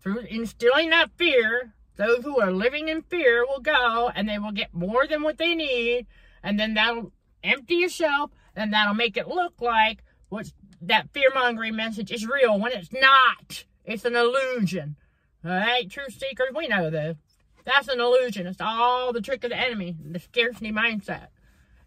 through 0.00 0.20
instilling 0.30 0.88
that 0.90 1.10
fear, 1.18 1.74
those 1.96 2.24
who 2.24 2.40
are 2.40 2.50
living 2.50 2.88
in 2.88 3.02
fear 3.02 3.44
will 3.44 3.60
go 3.60 4.10
and 4.14 4.26
they 4.26 4.38
will 4.38 4.52
get 4.52 4.72
more 4.72 5.06
than 5.06 5.22
what 5.22 5.36
they 5.36 5.54
need, 5.54 6.06
and 6.42 6.58
then 6.58 6.72
that'll 6.72 7.12
empty 7.44 7.74
yourself, 7.74 8.30
and 8.54 8.72
that'll 8.72 8.94
make 8.94 9.18
it 9.18 9.28
look 9.28 9.60
like 9.60 10.02
what 10.30 10.50
that 10.80 11.12
fear 11.12 11.30
mongering 11.34 11.76
message 11.76 12.10
is 12.10 12.26
real 12.26 12.58
when 12.58 12.72
it's 12.72 12.92
not. 12.94 13.64
It's 13.86 14.04
an 14.04 14.16
illusion. 14.16 14.96
All 15.44 15.52
right, 15.52 15.88
truth 15.88 16.18
seekers, 16.18 16.48
we 16.54 16.66
know 16.66 16.90
this. 16.90 17.16
That's 17.64 17.88
an 17.88 18.00
illusion. 18.00 18.46
It's 18.46 18.60
all 18.60 19.12
the 19.12 19.20
trick 19.20 19.44
of 19.44 19.50
the 19.50 19.56
enemy, 19.56 19.96
the 20.04 20.18
scarcity 20.18 20.72
mindset. 20.72 21.28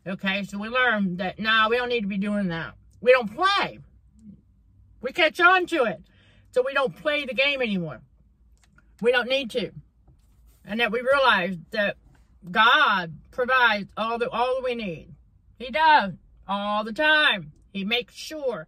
Okay, 0.07 0.43
so 0.43 0.57
we 0.57 0.69
learn 0.69 1.17
that 1.17 1.39
now 1.39 1.63
nah, 1.63 1.69
we 1.69 1.77
don't 1.77 1.89
need 1.89 2.01
to 2.01 2.07
be 2.07 2.17
doing 2.17 2.47
that. 2.47 2.73
We 3.01 3.11
don't 3.11 3.33
play. 3.33 3.79
We 5.01 5.11
catch 5.11 5.39
on 5.39 5.65
to 5.67 5.83
it. 5.83 6.01
So 6.51 6.63
we 6.65 6.73
don't 6.73 6.95
play 6.95 7.25
the 7.25 7.33
game 7.33 7.61
anymore. 7.61 8.01
We 9.01 9.11
don't 9.11 9.29
need 9.29 9.51
to. 9.51 9.71
And 10.65 10.79
that 10.79 10.91
we 10.91 11.01
realize 11.01 11.57
that 11.71 11.97
God 12.49 13.13
provides 13.31 13.89
all 13.97 14.17
the 14.17 14.29
all 14.29 14.61
we 14.63 14.75
need. 14.75 15.13
He 15.57 15.69
does 15.69 16.13
all 16.47 16.83
the 16.83 16.93
time. 16.93 17.51
He 17.71 17.83
makes 17.83 18.15
sure 18.15 18.67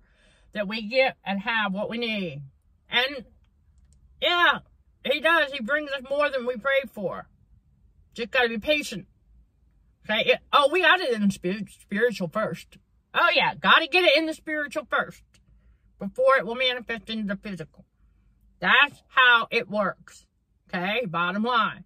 that 0.54 0.68
we 0.68 0.82
get 0.84 1.18
and 1.26 1.40
have 1.40 1.74
what 1.74 1.90
we 1.90 1.98
need. 1.98 2.42
And 2.92 3.26
yeah, 4.22 4.60
he 5.10 5.20
does. 5.20 5.52
He 5.52 5.62
brings 5.62 5.90
us 5.92 6.04
more 6.10 6.30
than 6.30 6.46
we 6.46 6.58
prayed 6.58 6.92
for. 6.92 7.28
Just 8.14 8.32
got 8.32 8.44
to 8.44 8.50
be 8.50 8.60
patient. 8.60 9.08
Okay. 10.10 10.38
Oh, 10.52 10.70
we 10.72 10.82
got 10.82 11.00
it 11.00 11.14
in 11.14 11.26
the 11.26 11.32
spirit, 11.32 11.70
spiritual 11.70 12.28
first. 12.28 12.78
Oh 13.14 13.30
yeah, 13.34 13.56
got 13.56 13.80
to 13.80 13.88
get 13.88 14.04
it 14.04 14.18
in 14.18 14.26
the 14.26 14.34
spiritual 14.34 14.86
first 14.90 15.24
before 16.00 16.38
it 16.38 16.46
will 16.46 16.56
manifest 16.56 17.10
into 17.10 17.28
the 17.28 17.40
physical. 17.42 17.86
That's 18.60 19.02
how 19.08 19.48
it 19.50 19.70
works. 19.70 20.26
Okay. 20.68 21.06
Bottom 21.06 21.44
line. 21.44 21.86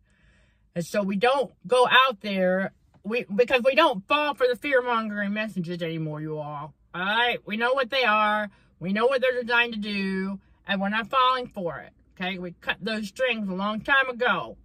And 0.76 0.86
so 0.86 1.04
we 1.04 1.16
don't 1.16 1.54
go 1.68 1.88
out 1.88 2.22
there 2.22 2.74
we 3.06 3.26
because 3.34 3.62
we 3.64 3.76
don't 3.76 4.06
fall 4.08 4.34
for 4.34 4.48
the 4.48 4.56
fear 4.56 4.82
mongering 4.82 5.34
messages 5.34 5.82
anymore, 5.82 6.22
you 6.22 6.38
all. 6.38 6.74
All 6.94 7.02
right. 7.02 7.38
We 7.46 7.56
know 7.56 7.74
what 7.74 7.90
they 7.90 8.04
are. 8.04 8.50
We 8.80 8.92
know 8.92 9.06
what 9.06 9.22
they're 9.22 9.42
designed 9.42 9.74
to 9.74 9.80
do, 9.80 10.40
and 10.68 10.82
we're 10.82 10.90
not 10.90 11.10
falling 11.10 11.48
for 11.48 11.80
it. 11.80 11.94
Okay, 12.14 12.38
we 12.38 12.52
cut 12.62 12.78
those 12.82 13.08
strings 13.08 13.50
a 13.50 13.54
long 13.54 13.82
time 13.82 14.10
ago. 14.10 14.58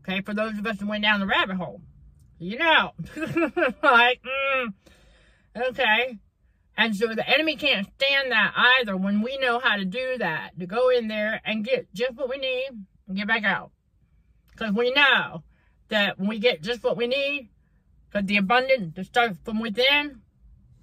Okay, 0.00 0.20
for 0.20 0.34
those 0.34 0.58
of 0.58 0.66
us 0.66 0.78
who 0.80 0.86
went 0.86 1.02
down 1.02 1.20
the 1.20 1.26
rabbit 1.26 1.56
hole. 1.56 1.80
You 2.38 2.58
know. 2.58 2.92
like, 3.82 4.22
mm, 4.22 4.72
okay. 5.56 6.18
And 6.76 6.94
so 6.94 7.14
the 7.14 7.26
enemy 7.26 7.56
can't 7.56 7.88
stand 7.98 8.30
that 8.30 8.52
either 8.54 8.96
when 8.96 9.22
we 9.22 9.38
know 9.38 9.58
how 9.58 9.76
to 9.76 9.84
do 9.84 10.18
that. 10.18 10.50
To 10.58 10.66
go 10.66 10.90
in 10.90 11.08
there 11.08 11.40
and 11.44 11.64
get 11.64 11.92
just 11.94 12.14
what 12.14 12.28
we 12.28 12.36
need 12.36 12.68
and 13.08 13.16
get 13.16 13.26
back 13.26 13.44
out. 13.44 13.70
Because 14.52 14.74
we 14.74 14.92
know 14.92 15.42
that 15.88 16.18
when 16.18 16.28
we 16.28 16.38
get 16.38 16.62
just 16.62 16.84
what 16.84 16.96
we 16.96 17.06
need, 17.06 17.48
because 18.10 18.26
the 18.26 18.36
abundance, 18.36 19.06
stuff 19.06 19.36
from 19.44 19.60
within, 19.60 20.20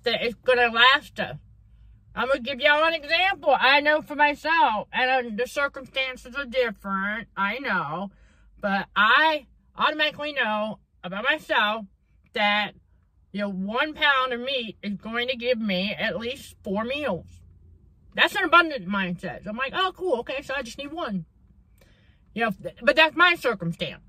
that 0.04 0.24
it's 0.24 0.36
going 0.36 0.58
to 0.58 0.68
last 0.68 1.20
us. 1.20 1.38
I'm 2.16 2.28
gonna 2.28 2.42
give 2.42 2.60
y'all 2.60 2.84
an 2.84 2.94
example. 2.94 3.56
I 3.60 3.80
know 3.80 4.02
for 4.02 4.16
myself, 4.16 4.88
and 4.94 5.34
uh, 5.34 5.36
the 5.36 5.48
circumstances 5.48 6.36
are 6.36 6.46
different. 6.46 7.28
I 7.36 7.58
know, 7.60 8.12
but 8.62 8.88
I 8.96 9.48
automatically 9.76 10.34
know 10.34 10.80
about 11.04 11.24
myself 11.24 11.86
that 12.34 12.74
you 13.32 13.42
know 13.42 13.50
one 13.50 13.94
pound 13.94 14.32
of 14.32 14.42
meat 14.42 14.78
is 14.84 14.98
going 14.98 15.28
to 15.30 15.36
give 15.36 15.60
me 15.60 15.94
at 15.98 16.20
least 16.20 16.56
four 16.64 16.84
meals. 16.84 17.26
That's 18.16 18.36
an 18.36 18.44
abundant 18.44 18.88
mindset. 18.88 19.44
So 19.44 19.50
I'm 19.50 19.58
like, 19.58 19.74
oh, 19.76 19.92
cool. 19.96 20.20
Okay, 20.20 20.44
so 20.44 20.54
I 20.56 20.62
just 20.62 20.78
need 20.78 20.92
one. 20.92 21.26
You 22.36 22.46
know, 22.46 22.52
but 22.84 22.96
that's 22.96 23.16
my 23.16 23.34
circumstance. 23.34 24.04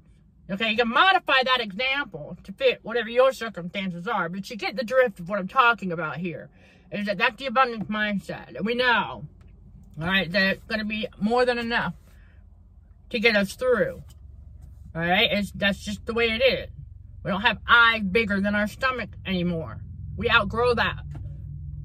Okay, 0.50 0.70
you 0.70 0.76
can 0.76 0.88
modify 0.88 1.42
that 1.42 1.62
example 1.62 2.36
to 2.44 2.52
fit 2.52 2.80
whatever 2.82 3.08
your 3.08 3.32
circumstances 3.32 4.06
are, 4.06 4.28
but 4.28 4.50
you 4.50 4.56
get 4.56 4.76
the 4.76 4.84
drift 4.84 5.20
of 5.20 5.30
what 5.30 5.38
I'm 5.38 5.48
talking 5.48 5.90
about 5.90 6.18
here 6.18 6.50
is 6.94 7.06
that 7.06 7.18
that's 7.18 7.36
the 7.36 7.46
abundance 7.46 7.88
mindset. 7.88 8.62
We 8.62 8.74
know, 8.74 9.24
all 10.00 10.06
right, 10.06 10.30
that 10.30 10.56
it's 10.56 10.64
going 10.64 10.78
to 10.78 10.84
be 10.84 11.08
more 11.20 11.44
than 11.44 11.58
enough 11.58 11.94
to 13.10 13.18
get 13.18 13.36
us 13.36 13.54
through. 13.54 14.02
All 14.94 15.02
right, 15.02 15.28
it's, 15.30 15.50
that's 15.52 15.84
just 15.84 16.06
the 16.06 16.14
way 16.14 16.30
it 16.30 16.42
is. 16.42 16.70
We 17.24 17.30
don't 17.30 17.40
have 17.40 17.58
eyes 17.66 18.02
bigger 18.02 18.40
than 18.40 18.54
our 18.54 18.68
stomach 18.68 19.10
anymore. 19.26 19.80
We 20.16 20.30
outgrow 20.30 20.74
that. 20.74 21.02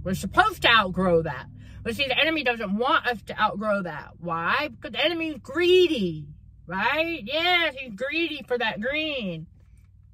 We're 0.03 0.13
supposed 0.13 0.61
to 0.61 0.69
outgrow 0.69 1.23
that. 1.23 1.47
But 1.81 1.95
see, 1.95 2.07
the 2.07 2.19
enemy 2.19 2.43
doesn't 2.43 2.77
want 2.77 3.07
us 3.07 3.21
to 3.23 3.41
outgrow 3.41 3.83
that. 3.83 4.11
Why? 4.19 4.69
Because 4.69 4.91
the 4.91 5.03
enemy's 5.03 5.37
greedy, 5.41 6.27
right? 6.67 7.21
Yes, 7.23 7.75
he's 7.79 7.93
greedy 7.95 8.43
for 8.47 8.57
that 8.57 8.79
green. 8.79 9.47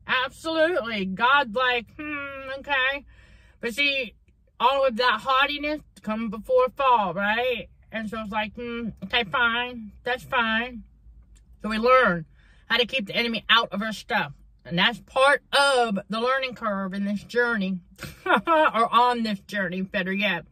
Absolutely. 0.08 1.06
God's 1.06 1.56
like, 1.56 1.88
hmm, 1.98 2.60
okay. 2.60 3.06
But 3.60 3.74
see, 3.74 4.14
all 4.60 4.86
of 4.86 4.96
that 4.98 5.22
haughtiness 5.22 5.82
come 6.02 6.30
before 6.30 6.70
fall, 6.76 7.14
right? 7.14 7.68
And 7.92 8.10
so 8.10 8.20
it's 8.22 8.32
like, 8.32 8.54
hmm, 8.56 8.90
okay, 9.06 9.24
fine. 9.24 9.92
That's 10.04 10.24
fine. 10.24 10.84
So 11.62 11.70
we 11.70 11.78
learn 11.78 12.26
how 12.68 12.78
to 12.78 12.86
keep 12.86 13.08
the 13.08 13.16
enemy 13.16 13.46
out 13.50 13.70
of 13.72 13.82
our 13.82 13.94
stuff. 13.94 14.34
And 14.66 14.78
that's 14.78 15.00
part 15.00 15.44
of 15.54 16.00
the 16.10 16.20
learning 16.20 16.56
curve 16.56 16.94
in 16.94 17.06
this 17.06 17.24
journey, 17.24 17.80
or 18.26 18.94
on 18.94 19.24
this 19.24 19.40
journey, 19.42 19.82
better 19.82 20.12
yet. 20.12 20.46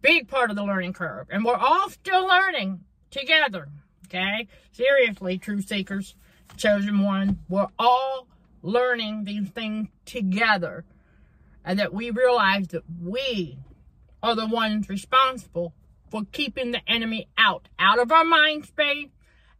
Big 0.00 0.28
part 0.28 0.50
of 0.50 0.56
the 0.56 0.64
learning 0.64 0.92
curve. 0.92 1.26
And 1.30 1.44
we're 1.44 1.56
all 1.56 1.90
still 1.90 2.26
learning 2.26 2.80
together, 3.10 3.68
okay? 4.06 4.46
Seriously, 4.72 5.38
true 5.38 5.60
seekers, 5.60 6.14
chosen 6.56 7.02
one, 7.02 7.40
we're 7.48 7.66
all 7.78 8.28
learning 8.62 9.24
these 9.24 9.48
things 9.48 9.88
together 10.04 10.84
and 11.68 11.78
that 11.78 11.92
we 11.92 12.10
realize 12.10 12.68
that 12.68 12.82
we 13.04 13.58
are 14.22 14.34
the 14.34 14.46
ones 14.46 14.88
responsible 14.88 15.74
for 16.10 16.22
keeping 16.32 16.72
the 16.72 16.80
enemy 16.88 17.28
out, 17.36 17.68
out 17.78 17.98
of 17.98 18.10
our 18.10 18.24
mind 18.24 18.64
space 18.64 19.10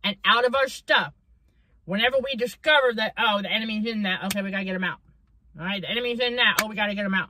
and 0.03 0.17
out 0.25 0.47
of 0.47 0.55
our 0.55 0.69
stuff. 0.69 1.13
Whenever 1.85 2.17
we 2.25 2.35
discover 2.35 2.95
that, 2.95 3.13
oh, 3.19 3.43
the 3.43 3.53
enemy's 3.53 3.87
in 3.87 4.05
that, 4.05 4.25
okay, 4.25 4.41
we 4.41 4.51
gotta 4.51 4.65
get 4.65 4.75
him 4.75 4.85
out. 4.85 5.01
All 5.61 5.67
right, 5.67 5.83
the 5.83 5.91
enemy's 5.91 6.19
in 6.19 6.37
that, 6.37 6.63
oh, 6.63 6.67
we 6.69 6.75
gotta 6.75 6.95
get 6.95 7.05
him 7.05 7.13
out. 7.13 7.29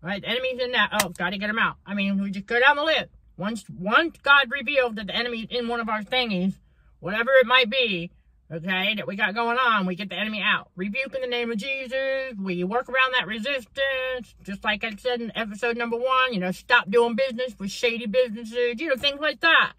All 0.00 0.08
right, 0.08 0.22
the 0.22 0.28
enemy's 0.28 0.62
in 0.62 0.70
that, 0.72 0.90
oh, 1.02 1.08
gotta 1.08 1.36
get 1.36 1.50
him 1.50 1.58
out. 1.58 1.78
I 1.84 1.94
mean, 1.94 2.22
we 2.22 2.30
just 2.30 2.46
go 2.46 2.60
down 2.60 2.76
the 2.76 2.84
list. 2.84 3.08
Once, 3.36 3.64
once 3.68 4.16
God 4.22 4.48
revealed 4.52 4.94
that 4.94 5.08
the 5.08 5.16
enemy's 5.16 5.48
in 5.50 5.66
one 5.66 5.80
of 5.80 5.88
our 5.88 6.04
thingies, 6.04 6.54
whatever 7.00 7.32
it 7.40 7.46
might 7.46 7.68
be, 7.68 8.12
okay, 8.52 8.94
that 8.96 9.06
we 9.06 9.16
got 9.16 9.34
going 9.34 9.58
on, 9.58 9.86
we 9.86 9.94
get 9.94 10.08
the 10.08 10.16
enemy 10.16 10.42
out. 10.44 10.68
Rebuke 10.76 11.14
in 11.14 11.20
the 11.20 11.26
name 11.26 11.50
of 11.50 11.58
Jesus. 11.58 12.34
We 12.38 12.64
work 12.64 12.88
around 12.88 13.14
that 13.14 13.26
resistance. 13.26 14.34
Just 14.42 14.64
like 14.64 14.84
I 14.84 14.94
said 14.96 15.20
in 15.20 15.32
episode 15.36 15.76
number 15.76 15.96
one, 15.96 16.32
you 16.32 16.40
know, 16.40 16.50
stop 16.50 16.90
doing 16.90 17.14
business 17.14 17.54
with 17.58 17.70
shady 17.70 18.06
businesses, 18.06 18.80
you 18.80 18.88
know, 18.88 18.96
things 18.96 19.20
like 19.20 19.40
that. 19.40 19.72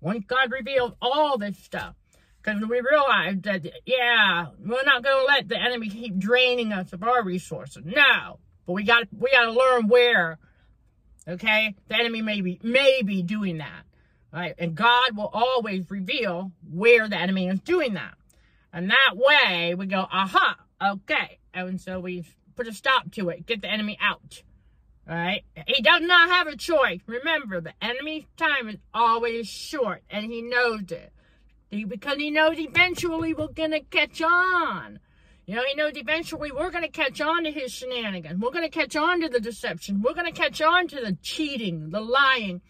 Once 0.00 0.24
God 0.26 0.50
revealed 0.50 0.96
all 1.00 1.38
this 1.38 1.58
stuff. 1.58 1.94
Because 2.42 2.60
we 2.68 2.80
realized 2.80 3.44
that, 3.44 3.64
yeah, 3.86 4.48
we're 4.58 4.84
not 4.84 5.02
going 5.02 5.16
to 5.16 5.24
let 5.24 5.48
the 5.48 5.58
enemy 5.58 5.88
keep 5.88 6.18
draining 6.18 6.72
us 6.72 6.92
of 6.92 7.02
our 7.02 7.24
resources. 7.24 7.84
No. 7.86 8.38
But 8.66 8.74
we 8.74 8.84
got 8.84 9.06
we 9.18 9.30
got 9.30 9.46
to 9.46 9.52
learn 9.52 9.88
where, 9.88 10.38
okay, 11.26 11.74
the 11.88 11.94
enemy 11.94 12.20
may 12.20 12.42
be, 12.42 12.60
may 12.62 13.00
be 13.02 13.22
doing 13.22 13.58
that. 13.58 13.84
Right? 14.34 14.54
And 14.58 14.74
God 14.74 15.16
will 15.16 15.30
always 15.32 15.88
reveal 15.88 16.50
where 16.68 17.08
the 17.08 17.16
enemy 17.16 17.46
is 17.46 17.60
doing 17.60 17.94
that. 17.94 18.14
And 18.72 18.90
that 18.90 19.12
way 19.14 19.76
we 19.76 19.86
go, 19.86 20.04
aha, 20.10 20.56
okay. 20.84 21.38
And 21.54 21.80
so 21.80 22.00
we 22.00 22.24
put 22.56 22.66
a 22.66 22.72
stop 22.72 23.12
to 23.12 23.28
it, 23.28 23.46
get 23.46 23.62
the 23.62 23.70
enemy 23.70 23.96
out. 24.00 24.42
Right? 25.08 25.44
He 25.68 25.82
does 25.82 26.02
not 26.02 26.30
have 26.30 26.48
a 26.48 26.56
choice. 26.56 26.98
Remember, 27.06 27.60
the 27.60 27.74
enemy's 27.80 28.24
time 28.36 28.68
is 28.68 28.78
always 28.92 29.46
short, 29.46 30.02
and 30.10 30.24
he 30.24 30.42
knows 30.42 30.90
it. 30.90 31.12
Because 31.70 32.16
he 32.16 32.30
knows 32.30 32.58
eventually 32.58 33.34
we're 33.34 33.48
going 33.48 33.70
to 33.70 33.80
catch 33.80 34.20
on. 34.20 34.98
You 35.46 35.54
know, 35.56 35.62
he 35.64 35.74
knows 35.74 35.92
eventually 35.94 36.50
we're 36.50 36.70
going 36.70 36.84
to 36.84 36.90
catch 36.90 37.20
on 37.20 37.44
to 37.44 37.52
his 37.52 37.70
shenanigans. 37.70 38.40
We're 38.40 38.50
going 38.50 38.68
to 38.68 38.70
catch 38.70 38.96
on 38.96 39.20
to 39.20 39.28
the 39.28 39.40
deception. 39.40 40.02
We're 40.02 40.14
going 40.14 40.32
to 40.32 40.40
catch 40.40 40.60
on 40.60 40.88
to 40.88 40.96
the 40.96 41.16
cheating, 41.22 41.90
the 41.90 42.00
lying, 42.00 42.62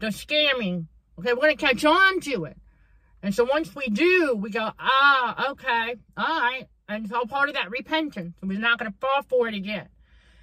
the 0.00 0.08
scamming, 0.08 0.86
Okay, 1.18 1.32
we're 1.32 1.40
going 1.40 1.56
to 1.56 1.66
catch 1.66 1.84
on 1.84 2.20
to 2.20 2.44
it. 2.44 2.56
And 3.22 3.34
so 3.34 3.44
once 3.44 3.74
we 3.74 3.86
do, 3.86 4.36
we 4.36 4.50
go, 4.50 4.70
ah, 4.78 5.50
okay, 5.50 5.96
all 6.16 6.40
right. 6.40 6.66
And 6.88 7.04
it's 7.04 7.12
all 7.12 7.26
part 7.26 7.48
of 7.48 7.54
that 7.54 7.70
repentance. 7.70 8.36
We're 8.42 8.58
not 8.58 8.78
going 8.78 8.92
to 8.92 8.98
fall 8.98 9.22
for 9.28 9.48
it 9.48 9.54
again. 9.54 9.88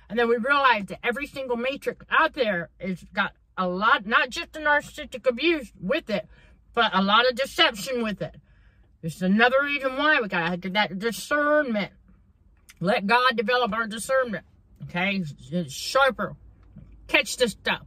And 0.10 0.20
then 0.20 0.28
we 0.28 0.38
realize 0.38 0.86
that 0.88 1.00
every 1.04 1.28
single 1.28 1.56
matrix 1.56 2.06
out 2.10 2.34
there 2.34 2.70
has 2.80 3.04
got 3.14 3.34
a 3.58 3.68
lot, 3.68 4.06
not 4.06 4.30
just 4.30 4.54
the 4.54 4.60
narcissistic 4.60 5.28
abuse 5.28 5.72
with 5.80 6.10
it, 6.10 6.28
but 6.74 6.92
a 6.94 7.02
lot 7.02 7.30
of 7.30 7.36
deception 7.36 8.04
with 8.04 8.22
it. 8.22 8.36
This 9.02 9.16
is 9.16 9.22
another 9.22 9.58
reason 9.64 9.96
why 9.96 10.20
we 10.22 10.28
got 10.28 10.50
to 10.50 10.58
get 10.58 10.74
that 10.74 11.00
discernment. 11.00 11.92
Let 12.80 13.06
God 13.06 13.38
develop 13.38 13.74
our 13.74 13.88
discernment. 13.88 14.46
Okay? 14.84 15.24
It's 15.52 15.74
sharper. 15.74 16.36
Catch 17.08 17.38
the 17.38 17.48
stuff. 17.48 17.84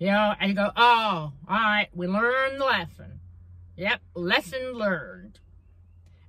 You 0.00 0.06
know, 0.06 0.34
and 0.40 0.48
you 0.48 0.56
go, 0.56 0.70
oh, 0.74 1.32
all 1.32 1.34
right, 1.46 1.88
we 1.94 2.06
learned 2.06 2.58
the 2.58 2.64
lesson. 2.64 3.20
Yep, 3.76 4.00
lesson 4.14 4.72
learned. 4.72 5.40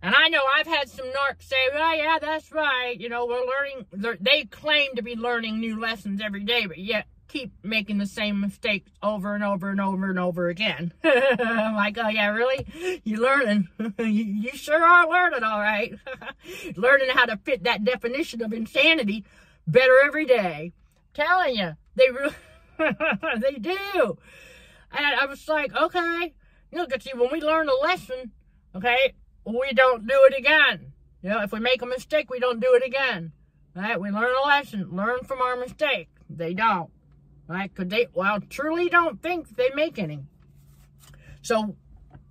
And 0.04 0.14
I 0.14 0.28
know 0.28 0.42
I've 0.58 0.68
had 0.68 0.90
some 0.90 1.06
narcs 1.06 1.44
say, 1.44 1.56
oh, 1.74 1.94
yeah, 1.94 2.18
that's 2.20 2.52
right. 2.52 3.00
You 3.00 3.08
know, 3.08 3.26
we're 3.26 3.46
learning, 3.46 4.20
they 4.20 4.44
claim 4.44 4.96
to 4.96 5.02
be 5.02 5.16
learning 5.16 5.62
new 5.62 5.80
lessons 5.80 6.22
every 6.22 6.44
day, 6.44 6.66
but 6.66 6.80
yet 6.80 7.08
keep 7.30 7.54
making 7.64 7.98
the 7.98 8.06
same 8.06 8.42
mistakes 8.42 8.92
over 9.02 9.36
and 9.36 9.44
over 9.44 9.70
and 9.70 9.80
over 9.80 10.10
and 10.10 10.20
over 10.20 10.50
again. 10.50 10.92
I'm 11.04 11.76
like, 11.76 11.98
oh, 11.98 12.10
yeah, 12.10 12.28
really? 12.28 13.02
You 13.06 13.22
learning? 13.22 13.70
you, 14.00 14.06
you 14.06 14.52
sure 14.52 14.84
are 14.84 15.10
learning, 15.10 15.44
all 15.44 15.62
right. 15.62 15.94
learning 16.76 17.10
how 17.12 17.26
to 17.26 17.38
fit 17.38 17.64
that 17.64 17.86
definition 17.86 18.42
of 18.42 18.52
insanity 18.52 19.24
better 19.66 20.02
every 20.04 20.26
day. 20.26 20.74
telling 21.14 21.56
you, 21.56 21.78
they 21.96 22.10
really, 22.10 22.36
they 23.40 23.54
do. 23.60 24.18
And 24.92 25.06
I 25.06 25.26
was 25.26 25.48
like, 25.48 25.76
okay, 25.76 26.34
look 26.72 26.94
at 26.94 27.04
see, 27.04 27.12
when 27.16 27.32
we 27.32 27.42
learn 27.42 27.70
a 27.70 27.76
lesson, 27.76 28.32
okay, 28.76 29.14
we 29.46 29.74
don't 29.74 30.08
do 30.08 30.28
it 30.30 30.38
again. 30.38 30.94
You 31.22 31.30
know, 31.30 31.42
if 31.42 31.52
we 31.52 31.60
make 31.60 31.82
a 31.82 31.86
mistake, 31.86 32.30
we 32.30 32.40
don't 32.40 32.60
do 32.60 32.74
it 32.74 32.86
again. 32.86 33.32
Right? 33.76 34.00
We 34.00 34.10
learn 34.10 34.36
a 34.36 34.48
lesson, 34.48 34.90
learn 34.92 35.20
from 35.24 35.42
our 35.42 35.56
mistake. 35.56 36.10
They 36.30 36.54
don't. 36.54 36.90
Right? 37.48 37.74
Could 37.74 37.90
they, 37.90 38.08
well, 38.14 38.40
truly 38.42 38.90
don't 38.90 39.22
think 39.22 39.56
they 39.56 39.70
make 39.76 40.00
any. 40.00 40.26
So, 41.42 41.76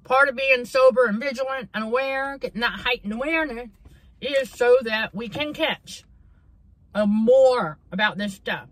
part 0.05 0.29
of 0.29 0.37
being 0.37 0.65
sober 0.65 1.07
and 1.07 1.21
vigilant 1.21 1.71
and 1.75 1.85
aware, 1.85 2.39
getting 2.39 2.61
that 2.61 2.81
heightened 2.81 3.13
awareness, 3.13 3.69
is 4.21 4.51
so 4.51 4.77
that 4.83 5.15
we 5.15 5.29
can 5.29 5.53
catch 5.53 6.05
more 6.95 7.79
about 7.93 8.19
this 8.19 8.35
stuff 8.35 8.69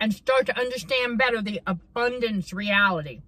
and 0.00 0.14
start 0.14 0.46
to 0.46 0.58
understand 0.58 1.18
better 1.18 1.40
the 1.40 1.60
abundance 1.66 2.52
reality. 2.52 3.22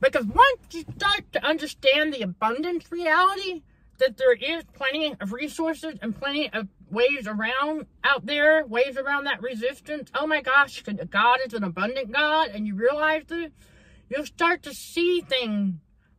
Because 0.00 0.24
once 0.26 0.60
you 0.72 0.84
start 0.96 1.32
to 1.32 1.44
understand 1.44 2.12
the 2.12 2.22
abundance 2.22 2.90
reality, 2.90 3.62
that 3.98 4.16
there 4.16 4.32
is 4.32 4.64
plenty 4.72 5.14
of 5.20 5.32
resources 5.32 5.94
and 6.00 6.18
plenty 6.18 6.50
of 6.52 6.68
ways 6.90 7.26
around 7.26 7.86
out 8.02 8.26
there, 8.26 8.64
ways 8.66 8.96
around 8.96 9.24
that 9.24 9.42
resistance. 9.42 10.10
Oh 10.14 10.26
my 10.26 10.40
gosh, 10.40 10.82
God 11.10 11.38
is 11.46 11.54
an 11.54 11.64
abundant 11.64 12.10
God, 12.12 12.48
and 12.48 12.66
you 12.66 12.74
realize 12.74 13.24
that 13.28 13.52
you'll 14.08 14.26
start 14.26 14.62
to 14.62 14.74
see 14.74 15.20
things 15.20 15.74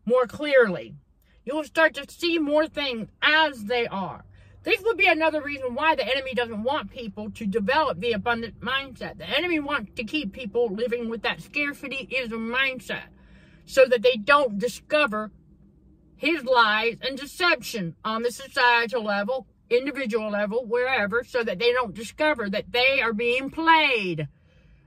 more 0.06 0.28
clearly. 0.28 0.96
You'll 1.44 1.64
start 1.64 1.96
to 1.96 2.06
see 2.10 2.38
more 2.38 2.68
things 2.68 3.10
as 3.22 3.66
they 3.66 3.88
are. 3.88 4.24
This 4.64 4.82
would 4.84 4.98
be 4.98 5.08
another 5.08 5.42
reason 5.42 5.74
why 5.74 5.96
the 5.96 6.06
enemy 6.06 6.34
doesn't 6.36 6.64
want 6.64 6.92
people 6.92 7.32
to 7.32 7.48
develop 7.48 8.00
the 8.00 8.12
abundant 8.12 8.60
mindset. 8.62 9.18
The 9.18 9.30
enemy 9.30 9.60
wants 9.60 9.94
to 9.96 10.04
keep 10.04 10.34
people 10.34 10.70
living 10.70 11.10
with 11.10 11.24
that 11.24 11.42
scarcity 11.42 12.08
is 12.12 12.32
a 12.32 12.36
mindset 12.36 13.10
so 13.66 13.86
that 13.86 14.04
they 14.04 14.18
don't 14.18 14.60
discover 14.60 15.32
his 16.16 16.44
lies 16.44 16.98
and 17.02 17.18
deception 17.18 17.96
on 18.06 18.22
the 18.22 18.32
societal 18.32 19.04
level, 19.04 19.48
individual 19.72 20.30
level, 20.30 20.64
wherever, 20.68 21.24
so 21.24 21.44
that 21.44 21.58
they 21.58 21.72
don't 21.72 21.96
discover 21.96 22.48
that 22.48 22.72
they 22.72 23.02
are 23.02 23.14
being 23.14 23.50
played. 23.50 24.28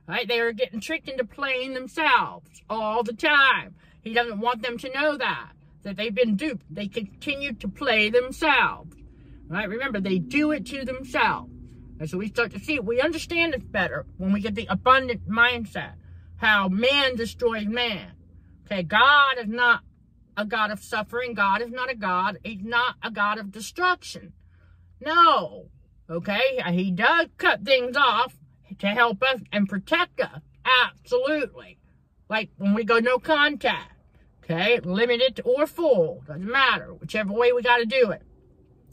Right? 0.07 0.28
They 0.28 0.38
are 0.38 0.52
getting 0.52 0.81
tricked 0.81 1.09
into 1.09 1.25
playing 1.25 1.75
themselves 1.75 2.62
all 2.71 3.02
the 3.02 3.14
time. 3.14 3.75
He 4.02 4.12
doesn't 4.12 4.38
want 4.38 4.62
them 4.62 4.78
to 4.78 4.93
know 4.93 5.16
that, 5.16 5.52
that 5.83 5.97
they've 5.97 6.14
been 6.14 6.37
duped. 6.37 6.66
They 6.73 6.87
continue 6.87 7.54
to 7.54 7.69
play 7.69 8.10
themselves. 8.10 8.94
Right? 9.49 9.69
Remember, 9.69 10.00
they 10.00 10.19
do 10.19 10.52
it 10.52 10.67
to 10.67 10.85
themselves. 10.85 11.50
And 12.00 12.11
so 12.11 12.19
we 12.19 12.28
start 12.28 12.52
to 12.52 12.59
see, 12.59 12.80
we 12.80 13.00
understand 13.00 13.54
it 13.54 13.71
better 13.71 14.07
when 14.17 14.33
we 14.33 14.41
get 14.41 14.54
the 14.54 14.67
abundant 14.69 15.28
mindset. 15.28 15.95
How 16.37 16.69
man 16.69 17.17
destroys 17.17 17.67
man. 17.67 18.13
Okay, 18.67 18.83
God 18.83 19.39
is 19.39 19.49
not 19.49 19.83
a 20.37 20.45
God 20.45 20.71
of 20.71 20.83
suffering. 20.83 21.35
God 21.35 21.63
is 21.63 21.71
not 21.71 21.91
a 21.91 21.95
God. 21.95 22.39
He's 22.43 22.63
not 22.63 22.97
a 23.02 23.11
God 23.11 23.39
of 23.39 23.52
destruction. 23.52 24.33
No. 25.00 25.67
Okay, 26.11 26.61
he 26.73 26.91
does 26.91 27.28
cut 27.39 27.65
things 27.65 27.97
off 27.97 28.37
to 28.78 28.89
help 28.89 29.23
us 29.23 29.41
and 29.52 29.69
protect 29.69 30.21
us. 30.21 30.41
Absolutely. 30.65 31.78
Like 32.28 32.50
when 32.57 32.75
we 32.75 32.85
go 32.85 32.99
no 32.99 33.19
contact. 33.19 33.93
Okay, 34.43 34.80
limited 34.80 35.41
or 35.45 35.67
full. 35.67 36.23
Doesn't 36.26 36.45
matter. 36.45 36.93
Whichever 36.93 37.33
way 37.33 37.52
we 37.52 37.63
got 37.63 37.78
to 37.78 37.87
do 37.87 38.11
it. 38.11 38.23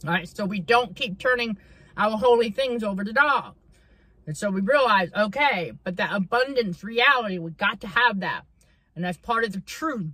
Right, 0.04 0.28
so 0.28 0.44
we 0.44 0.60
don't 0.60 0.96
keep 0.96 1.18
turning 1.18 1.56
our 1.96 2.16
holy 2.16 2.50
things 2.50 2.82
over 2.82 3.04
to 3.04 3.12
dogs. 3.12 3.58
And 4.26 4.36
so 4.36 4.50
we 4.50 4.60
realize, 4.60 5.10
okay, 5.16 5.72
but 5.84 5.96
that 5.96 6.12
abundance 6.12 6.82
reality, 6.82 7.38
we 7.38 7.50
got 7.52 7.80
to 7.80 7.88
have 7.88 8.20
that. 8.20 8.42
And 8.94 9.04
that's 9.04 9.18
part 9.18 9.44
of 9.44 9.52
the 9.52 9.60
truth 9.60 10.12